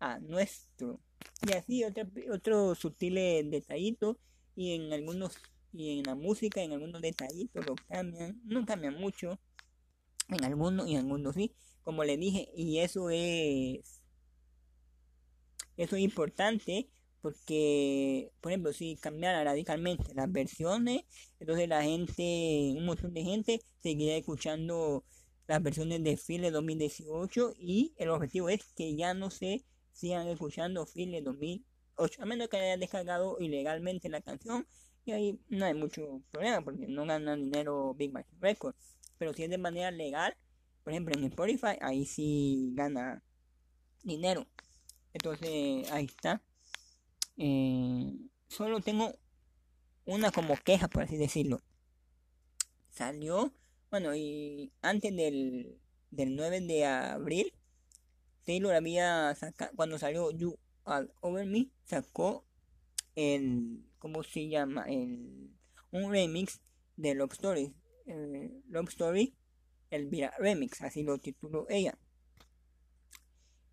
a 0.00 0.18
nuestro. 0.18 1.00
Y 1.46 1.52
así 1.52 1.84
otro, 1.84 2.04
otro 2.32 2.74
sutil 2.74 3.14
detallito, 3.50 4.18
y 4.56 4.74
en 4.74 4.92
algunos, 4.92 5.36
y 5.72 5.98
en 5.98 6.04
la 6.04 6.14
música, 6.14 6.62
en 6.62 6.72
algunos 6.72 7.02
detallitos 7.02 7.66
lo 7.66 7.74
cambian, 7.88 8.40
no 8.44 8.64
cambian 8.64 8.94
mucho, 8.94 9.38
en 10.28 10.44
algunos 10.44 10.88
y 10.88 10.92
en 10.92 11.00
algunos 11.00 11.34
sí, 11.34 11.54
como 11.82 12.04
le 12.04 12.16
dije, 12.16 12.48
y 12.54 12.78
eso 12.78 13.10
es 13.10 14.04
eso 15.76 15.96
es 15.96 16.02
importante 16.02 16.88
porque, 17.20 18.30
por 18.40 18.52
ejemplo, 18.52 18.72
si 18.72 18.96
cambiara 18.96 19.42
radicalmente 19.44 20.14
las 20.14 20.30
versiones, 20.30 21.04
entonces 21.40 21.68
la 21.68 21.82
gente, 21.82 22.74
un 22.76 22.84
montón 22.84 23.14
de 23.14 23.24
gente 23.24 23.60
seguiría 23.82 24.16
escuchando 24.16 25.04
las 25.46 25.62
versiones 25.62 26.02
de 26.02 26.16
File 26.16 26.50
2018 26.50 27.54
y 27.58 27.94
el 27.96 28.10
objetivo 28.10 28.48
es 28.48 28.64
que 28.74 28.96
ya 28.96 29.14
no 29.14 29.30
se 29.30 29.64
sigan 29.92 30.26
escuchando 30.28 30.86
File 30.86 31.22
2008, 31.22 32.22
a 32.22 32.26
menos 32.26 32.48
que 32.48 32.56
hayan 32.56 32.80
descargado 32.80 33.36
ilegalmente 33.40 34.08
la 34.08 34.20
canción 34.20 34.66
y 35.04 35.12
ahí 35.12 35.40
no 35.48 35.66
hay 35.66 35.74
mucho 35.74 36.22
problema 36.30 36.62
porque 36.62 36.88
no 36.88 37.04
ganan 37.04 37.42
dinero 37.42 37.94
Big 37.94 38.10
Bang 38.12 38.24
Records, 38.40 38.96
pero 39.18 39.34
si 39.34 39.44
es 39.44 39.50
de 39.50 39.58
manera 39.58 39.90
legal, 39.90 40.34
por 40.82 40.92
ejemplo 40.92 41.14
en 41.16 41.24
Spotify, 41.24 41.76
ahí 41.80 42.06
sí 42.06 42.72
gana 42.74 43.22
dinero. 44.02 44.46
Entonces, 45.12 45.90
ahí 45.92 46.06
está. 46.06 46.42
Eh, 47.36 48.12
solo 48.48 48.80
tengo 48.80 49.12
una 50.04 50.30
como 50.30 50.56
queja, 50.56 50.88
por 50.88 51.04
así 51.04 51.16
decirlo. 51.16 51.60
Salió, 52.90 53.52
bueno, 53.94 54.12
y 54.16 54.72
antes 54.82 55.14
del, 55.14 55.78
del 56.10 56.34
9 56.34 56.62
de 56.62 56.84
abril, 56.84 57.52
Taylor 58.44 58.74
había 58.74 59.32
sacado, 59.36 59.70
cuando 59.76 60.00
salió 60.00 60.32
You 60.32 60.58
All 60.82 61.12
Over 61.20 61.46
Me, 61.46 61.68
sacó 61.84 62.44
el, 63.14 63.84
¿cómo 64.00 64.24
se 64.24 64.48
llama? 64.48 64.84
El, 64.88 65.48
un 65.92 66.10
remix 66.10 66.60
de 66.96 67.14
Love 67.14 67.34
Story. 67.34 67.72
Love 68.68 68.88
Story, 68.88 69.32
el 69.90 70.10
Remix, 70.40 70.82
así 70.82 71.04
lo 71.04 71.18
tituló 71.18 71.64
ella 71.68 71.96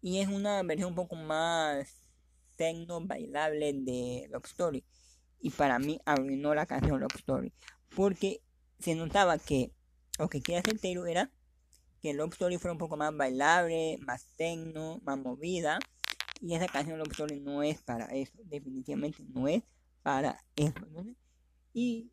y 0.02 0.20
es 0.20 0.28
una 0.28 0.62
versión 0.62 0.90
un 0.90 0.96
poco 0.96 1.16
más 1.16 2.12
tecno 2.58 3.02
bailable 3.02 3.74
de 3.74 4.28
Love 4.30 4.46
Story 4.46 4.86
y 5.40 5.50
para 5.50 5.80
mí 5.80 6.00
arruinó 6.06 6.54
la 6.54 6.68
canción 6.68 7.00
Love 7.00 7.16
Story 7.16 7.52
porque 7.96 8.44
se 8.80 8.94
notaba 8.94 9.40
que 9.40 9.72
lo 10.20 10.30
que 10.30 10.42
quería 10.42 10.60
hacer 10.60 10.80
Taylor 10.80 11.08
era 11.08 11.32
que 12.02 12.14
Love 12.14 12.34
Story 12.34 12.58
fuera 12.58 12.74
un 12.74 12.80
poco 12.80 12.98
más 12.98 13.16
bailable, 13.16 13.98
más 14.02 14.26
tecno, 14.36 15.00
más 15.04 15.18
movida 15.18 15.80
y 16.42 16.56
esa 16.56 16.68
canción 16.68 16.98
Love 16.98 17.12
Story 17.12 17.40
no 17.40 17.64
es 17.64 17.82
para 17.82 18.06
eso, 18.08 18.34
definitivamente 18.46 19.24
no 19.34 19.48
es 19.48 19.64
para 20.02 20.44
eso. 20.56 20.86
Y 21.74 22.12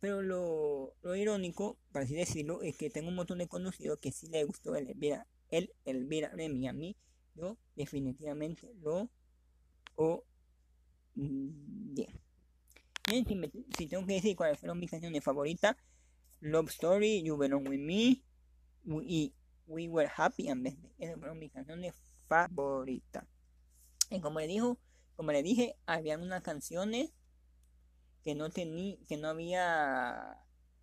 pero 0.00 0.20
lo, 0.20 0.94
lo 1.02 1.14
irónico, 1.14 1.78
por 1.92 2.02
así 2.02 2.14
decirlo, 2.14 2.62
es 2.62 2.76
que 2.76 2.90
tengo 2.90 3.08
un 3.08 3.14
montón 3.14 3.38
de 3.38 3.46
conocidos 3.46 4.00
que 4.00 4.10
sí 4.10 4.26
le 4.26 4.42
gustó 4.44 4.74
el 4.74 4.88
Elvira 4.88 5.26
el 5.50 5.72
Elvira 5.84 6.30
Remy. 6.30 6.66
A 6.66 6.72
mí, 6.72 6.96
yo 7.36 7.56
definitivamente 7.76 8.72
lo 8.80 9.08
o 9.94 10.24
Bien, 11.14 12.08
si, 13.76 13.86
tengo 13.86 14.06
que 14.06 14.14
decir 14.14 14.34
cuáles 14.36 14.58
fueron 14.58 14.78
mis 14.78 14.90
canciones 14.90 15.22
favoritas, 15.22 15.76
Love 16.42 16.70
Story, 16.70 17.22
You 17.22 17.36
Belong 17.36 17.68
With 17.68 17.78
Me 17.78 18.20
y 18.84 19.32
We 19.68 19.88
Were 19.88 20.10
Happy 20.16 20.48
and 20.48 20.64
Best 20.64 20.76
Esas 20.98 21.16
fueron 21.16 21.38
mis 21.38 21.52
canciones 21.52 21.94
favoritas. 22.26 23.24
Y 24.10 24.20
como 24.20 24.40
le 24.40 24.48
dijo, 24.48 24.76
como 25.14 25.30
le 25.30 25.44
dije, 25.44 25.76
había 25.86 26.18
unas 26.18 26.42
canciones 26.42 27.12
que 28.24 28.34
no 28.34 28.50
tenía, 28.50 28.96
que 29.06 29.16
no 29.16 29.28
había 29.28 30.36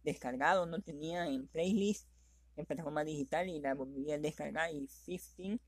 descargado, 0.03 0.65
no 0.65 0.79
tenía 0.79 1.27
en 1.27 1.47
playlist 1.47 2.07
en 2.55 2.65
plataforma 2.65 3.03
digital 3.03 3.49
y 3.49 3.59
la 3.59 3.75
volví 3.75 4.09
a 4.13 4.17
descargar 4.17 4.73
y 4.73 4.87
15, 5.05 5.59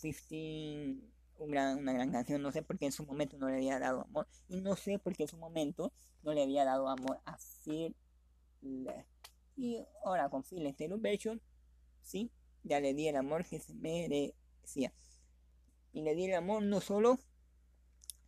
15 0.00 0.96
una 1.36 1.74
gran 1.74 2.10
canción, 2.10 2.40
no 2.40 2.52
sé 2.52 2.62
por 2.62 2.78
qué 2.78 2.86
en 2.86 2.92
su 2.92 3.04
momento 3.04 3.36
no 3.36 3.48
le 3.48 3.56
había 3.56 3.78
dado 3.78 4.02
amor 4.02 4.26
y 4.48 4.62
no 4.62 4.76
sé 4.76 4.98
por 4.98 5.14
qué 5.14 5.24
en 5.24 5.28
su 5.28 5.36
momento 5.36 5.92
no 6.22 6.32
le 6.32 6.42
había 6.42 6.64
dado 6.64 6.88
amor 6.88 7.20
a 7.26 7.36
Y 9.56 9.84
ahora 10.04 10.28
con 10.28 10.42
Phil 10.42 10.74
Version, 10.98 11.40
sí, 12.02 12.30
ya 12.62 12.80
le 12.80 12.94
di 12.94 13.08
el 13.08 13.16
amor 13.16 13.44
que 13.44 13.60
se 13.60 13.74
merecía. 13.74 14.92
Y 15.92 16.02
le 16.02 16.14
di 16.14 16.24
el 16.24 16.34
amor 16.34 16.62
no 16.62 16.80
solo 16.80 17.18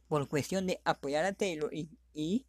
por 0.08 0.28
cuestión 0.28 0.66
de 0.66 0.80
apoyar 0.84 1.24
a 1.24 1.32
Taylor 1.32 1.70
y, 1.72 2.46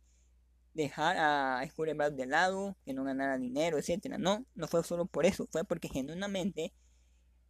dejar 0.73 1.17
a 1.17 1.67
Brown 1.75 2.15
de 2.15 2.27
lado, 2.27 2.77
que 2.85 2.93
no 2.93 3.03
ganara 3.03 3.39
dinero, 3.39 3.79
etcétera. 3.79 4.19
No, 4.19 4.45
no 4.53 4.67
fue 4.67 4.83
solo 4.83 5.07
por 5.07 5.25
eso, 5.25 5.47
fue 5.51 5.63
porque 5.63 5.89
genuinamente 5.89 6.71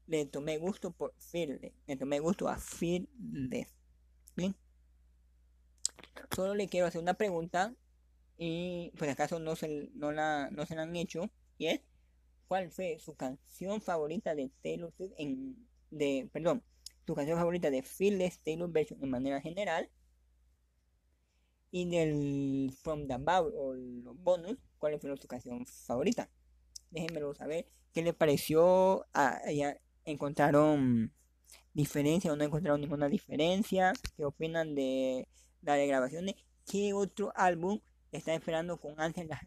le 0.06 0.26
tomé 0.26 0.58
gusto 0.58 0.92
por 0.92 1.14
Phil, 1.32 1.74
le 1.86 1.98
tomé 1.98 2.20
gusto 2.20 2.48
a 2.48 2.58
Phil. 2.58 3.10
Bien. 3.18 4.56
Solo 6.34 6.56
le 6.56 6.70
quiero 6.70 6.88
hacer 6.88 7.02
una 7.02 7.16
pregunta 7.16 7.74
y 8.38 8.92
por 8.98 9.10
acaso 9.10 9.40
no 9.40 9.56
se, 9.56 9.90
no 9.96 10.12
la, 10.12 10.50
no 10.52 10.66
se 10.66 10.76
la 10.76 10.84
han 10.84 10.96
hecho 10.96 11.30
y 11.58 11.68
es 11.68 11.82
¿cuál 12.48 12.72
fue 12.72 13.00
su 13.00 13.16
canción 13.16 13.82
favorita 13.82 14.36
de 14.36 14.52
Taylor 14.62 14.94
Swift 14.94 15.14
en 15.18 15.68
de 15.90 16.30
perdón 16.32 16.64
su 17.06 17.16
canción 17.16 17.38
favorita 17.38 17.70
de 17.72 17.82
Fearless 17.82 18.40
Taylor 18.42 18.70
version 18.70 19.00
de 19.00 19.08
manera 19.08 19.42
general 19.42 19.90
y 21.72 21.90
del 21.90 22.72
From 22.82 23.08
the 23.08 23.18
Bowl 23.18 23.54
o 23.56 23.74
los 23.74 24.18
bonus 24.22 24.58
cuál 24.78 25.00
fue 25.00 25.18
su 25.18 25.28
canción 25.28 25.66
favorita 25.66 26.30
déjenmelo 26.92 27.34
saber 27.34 27.68
qué 27.94 28.04
les 28.04 28.14
pareció 28.14 29.08
a, 29.14 29.42
ya 29.52 29.78
encontraron 30.06 31.12
diferencia 31.74 32.32
o 32.32 32.36
no 32.36 32.44
encontraron 32.44 32.82
ninguna 32.82 33.10
diferencia 33.10 33.94
qué 34.16 34.26
opinan 34.26 34.76
de 34.76 35.28
las 35.62 35.80
grabaciones 35.88 36.36
qué 36.66 36.94
otro 36.94 37.32
álbum 37.36 37.82
está 38.12 38.34
esperando 38.34 38.78
con 38.78 39.00
ansias 39.00 39.28
las 39.28 39.42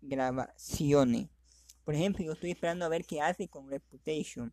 regrabaciones. 0.00 1.28
Por 1.84 1.94
ejemplo, 1.94 2.24
yo 2.24 2.32
estoy 2.32 2.52
esperando 2.52 2.84
a 2.84 2.88
ver 2.88 3.04
qué 3.04 3.20
hace 3.20 3.48
con 3.48 3.68
Reputation, 3.68 4.52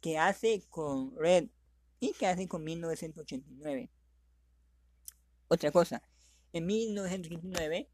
qué 0.00 0.18
hace 0.18 0.62
con 0.68 1.16
Red 1.16 1.48
y 2.00 2.12
qué 2.12 2.26
hace 2.26 2.48
con 2.48 2.64
1989. 2.64 3.90
Otra 5.48 5.70
cosa, 5.70 6.02
en 6.52 6.66
1989, 6.66 7.88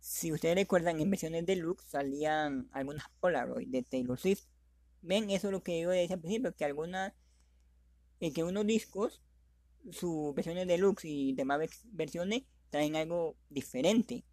si 0.00 0.32
ustedes 0.32 0.54
recuerdan, 0.54 1.00
en 1.00 1.10
versiones 1.10 1.44
deluxe 1.46 1.84
salían 1.84 2.68
algunas 2.72 3.06
Polaroid 3.20 3.68
de 3.68 3.82
Taylor 3.82 4.18
Swift. 4.18 4.44
Ven, 5.02 5.30
eso 5.30 5.48
es 5.48 5.52
lo 5.52 5.62
que 5.62 5.80
yo 5.80 5.90
decía 5.90 6.14
al 6.14 6.20
principio, 6.20 6.54
que 6.54 6.64
algunas, 6.64 7.12
eh, 8.20 8.32
que 8.32 8.44
unos 8.44 8.66
discos, 8.66 9.20
sus 9.90 10.34
versiones 10.34 10.66
deluxe 10.66 11.04
y 11.04 11.34
demás 11.34 11.60
versiones 11.86 12.44
traen 12.70 12.96
algo 12.96 13.36
diferente. 13.48 14.24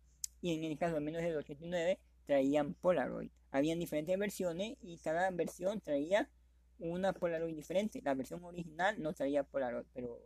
Y 0.41 0.53
en 0.55 0.63
el 0.63 0.77
caso 0.77 0.95
de 0.95 1.01
menos 1.01 1.21
de 1.21 1.35
89 1.35 1.99
traían 2.25 2.73
Polaroid. 2.73 3.29
Habían 3.51 3.79
diferentes 3.79 4.17
versiones 4.17 4.77
y 4.81 4.97
cada 4.97 5.29
versión 5.31 5.79
traía 5.79 6.29
una 6.79 7.13
Polaroid 7.13 7.55
diferente. 7.55 8.01
La 8.03 8.13
versión 8.13 8.43
original 8.43 9.01
no 9.01 9.13
traía 9.13 9.43
Polaroid, 9.43 9.85
pero 9.93 10.19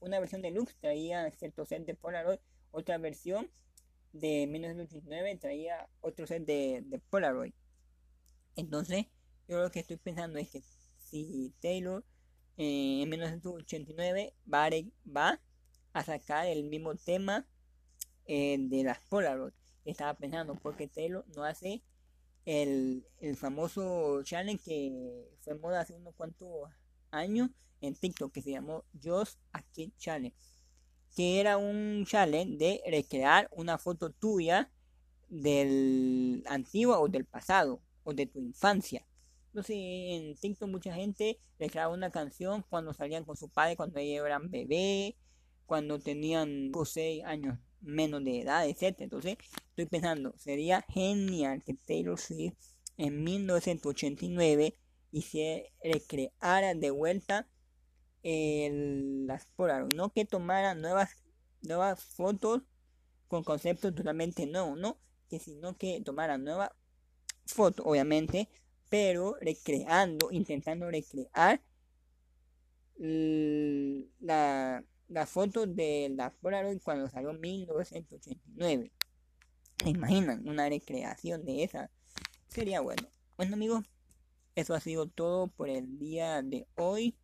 una 0.00 0.20
versión 0.20 0.42
deluxe 0.42 0.76
traía 0.76 1.30
cierto 1.30 1.64
set 1.64 1.84
de 1.84 1.94
Polaroid. 1.94 2.38
Otra 2.70 2.98
versión 2.98 3.50
de 4.12 4.46
1989 4.46 5.38
traía 5.40 5.88
otro 6.00 6.26
set 6.26 6.44
de, 6.44 7.00
Polaroid. 7.10 7.52
Entonces, 8.56 9.06
yo 9.48 9.60
lo 9.60 9.70
que 9.70 9.80
estoy 9.80 9.96
pensando 9.96 10.38
es 10.38 10.50
que 10.50 10.62
si 10.98 11.52
Taylor 11.60 12.04
eh, 12.56 13.02
en 13.02 13.08
1989 13.08 14.34
va 14.52 14.70
va 15.04 15.40
a 15.92 16.04
sacar 16.04 16.46
el 16.46 16.64
mismo 16.64 16.94
tema 16.94 17.46
eh, 18.26 18.56
de 18.58 18.84
las 18.84 18.98
Polaroid. 19.08 19.52
Estaba 19.84 20.14
pensando, 20.14 20.54
porque 20.54 20.88
Taylor 20.88 21.24
no 21.36 21.44
hace 21.44 21.82
el, 22.44 23.04
famoso 23.36 24.22
challenge 24.22 24.62
que 24.64 25.28
fue 25.40 25.54
moda 25.54 25.80
hace 25.80 25.94
unos 25.94 26.14
cuantos 26.14 26.68
años 27.10 27.50
en 27.80 27.94
TikTok 27.94 28.32
que 28.32 28.42
se 28.42 28.50
llamó 28.50 28.84
Just 29.02 29.38
a 29.52 29.62
Kid 29.62 29.92
Challenge. 29.98 30.36
Que 31.14 31.40
era 31.40 31.58
un 31.58 32.04
challenge 32.06 32.56
de 32.56 32.82
recrear 32.90 33.48
una 33.52 33.78
foto 33.78 34.10
tuya 34.10 34.70
del 35.28 36.42
antiguo 36.48 36.98
o 36.98 37.08
del 37.08 37.24
pasado 37.24 37.80
o 38.02 38.12
de 38.12 38.26
tu 38.26 38.40
infancia. 38.40 39.06
Entonces 39.48 39.76
en 39.78 40.34
TikTok 40.34 40.68
mucha 40.68 40.94
gente 40.94 41.38
recreaba 41.58 41.92
una 41.94 42.10
canción 42.10 42.64
cuando 42.68 42.92
salían 42.92 43.24
con 43.24 43.36
su 43.36 43.48
padre, 43.48 43.76
cuando 43.76 43.98
ellos 44.00 44.26
eran 44.26 44.50
bebé, 44.50 45.16
cuando 45.66 45.98
tenían 45.98 46.72
6 46.84 47.24
años 47.24 47.58
menos 47.84 48.24
de 48.24 48.40
edad, 48.40 48.66
etc. 48.68 49.00
Entonces, 49.00 49.38
estoy 49.68 49.86
pensando, 49.86 50.34
sería 50.38 50.82
genial 50.88 51.62
que 51.64 51.74
Taylor 51.74 52.18
Swift 52.18 52.56
en 52.96 53.22
1989 53.24 54.76
hiciera 55.12 55.68
recreara 55.82 56.74
de 56.74 56.90
vuelta 56.90 57.48
las 58.22 59.44
Polaroid, 59.56 59.94
no 59.94 60.10
que 60.10 60.24
tomara 60.24 60.74
nuevas, 60.74 61.10
nuevas 61.60 62.02
fotos 62.02 62.62
con 63.28 63.44
conceptos 63.44 63.94
totalmente 63.94 64.46
nuevos, 64.46 64.78
no, 64.78 64.98
que 65.28 65.38
sino 65.38 65.76
que 65.76 66.00
tomara 66.00 66.38
nuevas 66.38 66.70
fotos, 67.46 67.84
obviamente, 67.86 68.48
pero 68.88 69.36
recreando, 69.40 70.30
intentando 70.30 70.90
recrear 70.90 71.60
la 72.96 74.84
la 75.08 75.26
foto 75.26 75.66
de 75.66 76.12
la 76.14 76.30
Polaroid 76.30 76.80
cuando 76.82 77.08
salió 77.08 77.30
en 77.30 77.40
1989. 77.40 78.92
¿Se 79.82 79.90
imaginan 79.90 80.48
una 80.48 80.68
recreación 80.68 81.44
de 81.44 81.64
esa? 81.64 81.90
Sería 82.48 82.80
bueno. 82.80 83.08
Bueno 83.36 83.54
amigos, 83.54 83.84
eso 84.54 84.74
ha 84.74 84.80
sido 84.80 85.08
todo 85.08 85.48
por 85.48 85.68
el 85.68 85.98
día 85.98 86.42
de 86.42 86.66
hoy. 86.76 87.16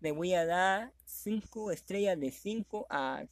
Le 0.00 0.12
voy 0.12 0.32
a 0.32 0.46
dar 0.46 0.92
5 1.04 1.72
estrellas 1.72 2.18
de 2.18 2.30
5 2.30 2.86
a 2.88 3.24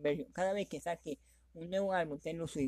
Version. 0.00 0.30
Cada 0.32 0.52
vez 0.52 0.68
que 0.68 0.80
saque 0.80 1.18
un 1.54 1.70
nuevo 1.70 1.92
álbum, 1.92 2.18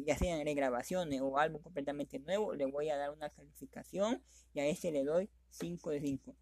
ya 0.05 0.19
sean 0.19 0.45
regrabaciones 0.45 1.21
o 1.21 1.39
álbum 1.39 1.63
completamente 1.63 2.19
nuevo, 2.19 2.55
le 2.55 2.67
voy 2.67 2.91
a 2.91 2.97
dar 2.97 3.11
una 3.11 3.31
calificación 3.31 4.23
y 4.53 4.61
a 4.61 4.67
ese 4.67 4.91
le 4.91 5.05
doy 5.05 5.31
5 5.51 5.91
de 5.91 6.01
5. 6.01 6.37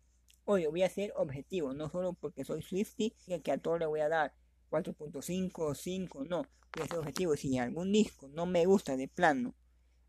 Oye, 0.45 0.67
voy 0.67 0.83
a 0.83 0.89
ser 0.89 1.13
objetivo, 1.17 1.73
no 1.73 1.89
solo 1.89 2.15
porque 2.15 2.45
soy 2.45 2.63
Swifty, 2.63 3.15
que 3.45 3.53
a 3.53 3.59
todo 3.59 3.79
le 3.79 3.87
voy 3.87 4.01
a 4.01 4.09
dar 4.09 4.35
4.5 4.71 5.53
o 5.59 5.75
5, 5.75 6.25
no, 6.25 6.47
voy 6.75 6.85
a 6.85 6.89
ser 6.89 6.99
objetivo. 6.99 7.37
Si 7.37 7.59
algún 7.59 7.93
disco 7.93 8.29
no 8.29 8.47
me 8.47 8.67
gusta 8.67 8.97
de 8.97 9.07
plano, 9.07 9.55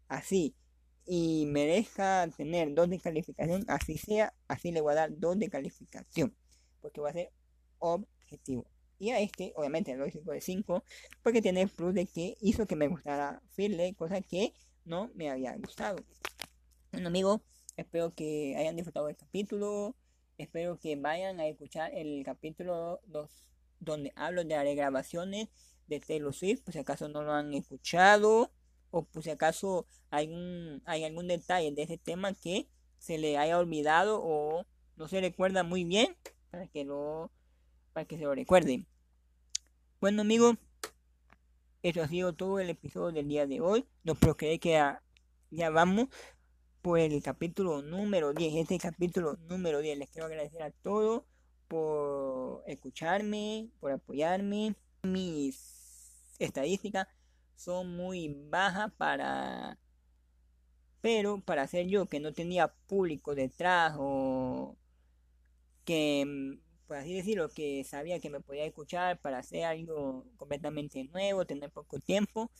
así, 0.07 0.55
y 1.05 1.45
merezca 1.47 2.27
tener 2.35 2.73
2 2.73 2.89
de 2.89 2.99
calificación, 2.99 3.65
así 3.67 3.97
sea, 3.97 4.33
así 4.47 4.71
le 4.71 4.81
voy 4.81 4.93
a 4.93 4.95
dar 4.95 5.19
2 5.19 5.37
de 5.37 5.49
calificación, 5.49 6.35
porque 6.81 6.99
voy 6.99 7.11
a 7.11 7.13
ser 7.13 7.31
objetivo. 7.79 8.65
Y 8.97 9.11
a 9.11 9.19
este, 9.19 9.53
obviamente, 9.55 9.91
le 9.91 9.97
doy 9.97 10.11
5 10.11 10.31
de 10.31 10.41
5, 10.41 10.83
porque 11.21 11.41
tiene 11.41 11.61
el 11.61 11.69
plus 11.69 11.93
de 11.93 12.07
que 12.07 12.37
hizo 12.41 12.65
que 12.65 12.75
me 12.75 12.87
gustara 12.87 13.41
Firle, 13.51 13.93
cosa 13.95 14.21
que 14.21 14.53
no 14.85 15.11
me 15.13 15.29
había 15.29 15.55
gustado. 15.57 15.97
Bueno, 16.91 17.09
amigos, 17.09 17.41
espero 17.75 18.13
que 18.15 18.55
hayan 18.57 18.75
disfrutado 18.75 19.07
del 19.07 19.17
capítulo. 19.17 19.95
Espero 20.37 20.79
que 20.79 20.95
vayan 20.95 21.39
a 21.39 21.47
escuchar 21.47 21.91
el 21.93 22.23
capítulo 22.25 23.01
2 23.05 23.29
donde 23.79 24.13
hablo 24.15 24.43
de 24.43 24.55
las 24.55 24.75
grabaciones 24.75 25.49
de 25.87 25.99
Taylor 25.99 26.33
Swift, 26.33 26.61
por 26.61 26.73
si 26.73 26.79
acaso 26.79 27.07
no 27.07 27.21
lo 27.21 27.33
han 27.33 27.53
escuchado 27.53 28.51
o 28.89 29.03
por 29.03 29.23
si 29.23 29.29
acaso 29.29 29.85
hay, 30.09 30.27
un, 30.29 30.81
hay 30.85 31.03
algún 31.03 31.27
detalle 31.27 31.71
de 31.71 31.83
ese 31.83 31.97
tema 31.97 32.33
que 32.33 32.67
se 32.97 33.17
le 33.17 33.37
haya 33.37 33.59
olvidado 33.59 34.21
o 34.23 34.65
no 34.95 35.07
se 35.07 35.19
recuerda 35.21 35.63
muy 35.63 35.83
bien 35.83 36.15
para 36.49 36.67
que 36.67 36.85
lo 36.85 37.31
para 37.91 38.05
que 38.05 38.17
se 38.17 38.23
lo 38.23 38.33
recuerden. 38.33 38.87
Bueno 39.99 40.21
amigos, 40.21 40.57
eso 41.83 42.01
ha 42.01 42.07
sido 42.07 42.33
todo 42.33 42.59
el 42.59 42.69
episodio 42.69 43.11
del 43.11 43.27
día 43.27 43.45
de 43.45 43.61
hoy. 43.61 43.85
No 44.03 44.15
creo 44.15 44.35
que 44.35 44.59
ya 45.51 45.69
vamos 45.69 46.07
por 46.83 46.99
el 46.99 47.23
capítulo 47.23 47.81
número 47.81 48.33
10. 48.33 48.55
Este 48.55 48.77
capítulo 48.77 49.37
número 49.47 49.79
10. 49.79 49.97
Les 49.99 50.09
quiero 50.09 50.25
agradecer 50.27 50.61
a 50.63 50.69
todos 50.69 51.23
por 51.69 52.61
escucharme, 52.67 53.69
por 53.79 53.93
apoyarme. 53.93 54.75
Mis 55.01 56.35
estadísticas 56.39 57.07
son 57.55 57.95
muy 57.95 58.35
bajas 58.49 58.91
para... 58.97 59.79
Pero 60.99 61.39
para 61.39 61.67
ser 61.67 61.87
yo 61.87 62.07
que 62.07 62.19
no 62.19 62.33
tenía 62.33 62.67
público 62.87 63.33
detrás 63.33 63.95
o 63.97 64.75
que, 65.85 66.59
por 66.85 66.97
así 66.97 67.13
decirlo, 67.13 67.47
que 67.49 67.85
sabía 67.85 68.19
que 68.19 68.29
me 68.29 68.41
podía 68.41 68.65
escuchar 68.65 69.19
para 69.21 69.37
hacer 69.39 69.63
algo 69.63 70.25
completamente 70.35 71.05
nuevo, 71.05 71.45
tener 71.45 71.71
poco 71.71 71.99
tiempo, 71.99 72.51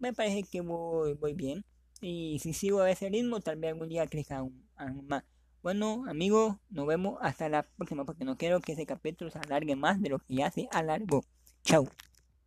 me 0.00 0.12
parece 0.12 0.42
que 0.42 0.62
voy 0.62 1.34
bien. 1.34 1.64
Y 2.00 2.38
si 2.40 2.52
sigo 2.52 2.80
a 2.80 2.90
ese 2.90 3.08
ritmo, 3.08 3.40
tal 3.40 3.56
vez 3.56 3.72
algún 3.72 3.88
día 3.88 4.06
crezca 4.06 4.38
aún, 4.38 4.68
más. 5.06 5.24
Bueno, 5.62 6.04
amigos, 6.08 6.56
nos 6.70 6.86
vemos 6.86 7.18
hasta 7.20 7.48
la 7.48 7.64
próxima 7.64 8.04
porque 8.04 8.24
no 8.24 8.36
quiero 8.36 8.60
que 8.60 8.72
ese 8.72 8.86
capítulo 8.86 9.30
se 9.30 9.38
alargue 9.38 9.74
más 9.74 10.00
de 10.00 10.10
lo 10.10 10.18
que 10.20 10.36
ya 10.36 10.50
se 10.50 10.68
alargó. 10.70 11.24
Chao. 11.64 11.88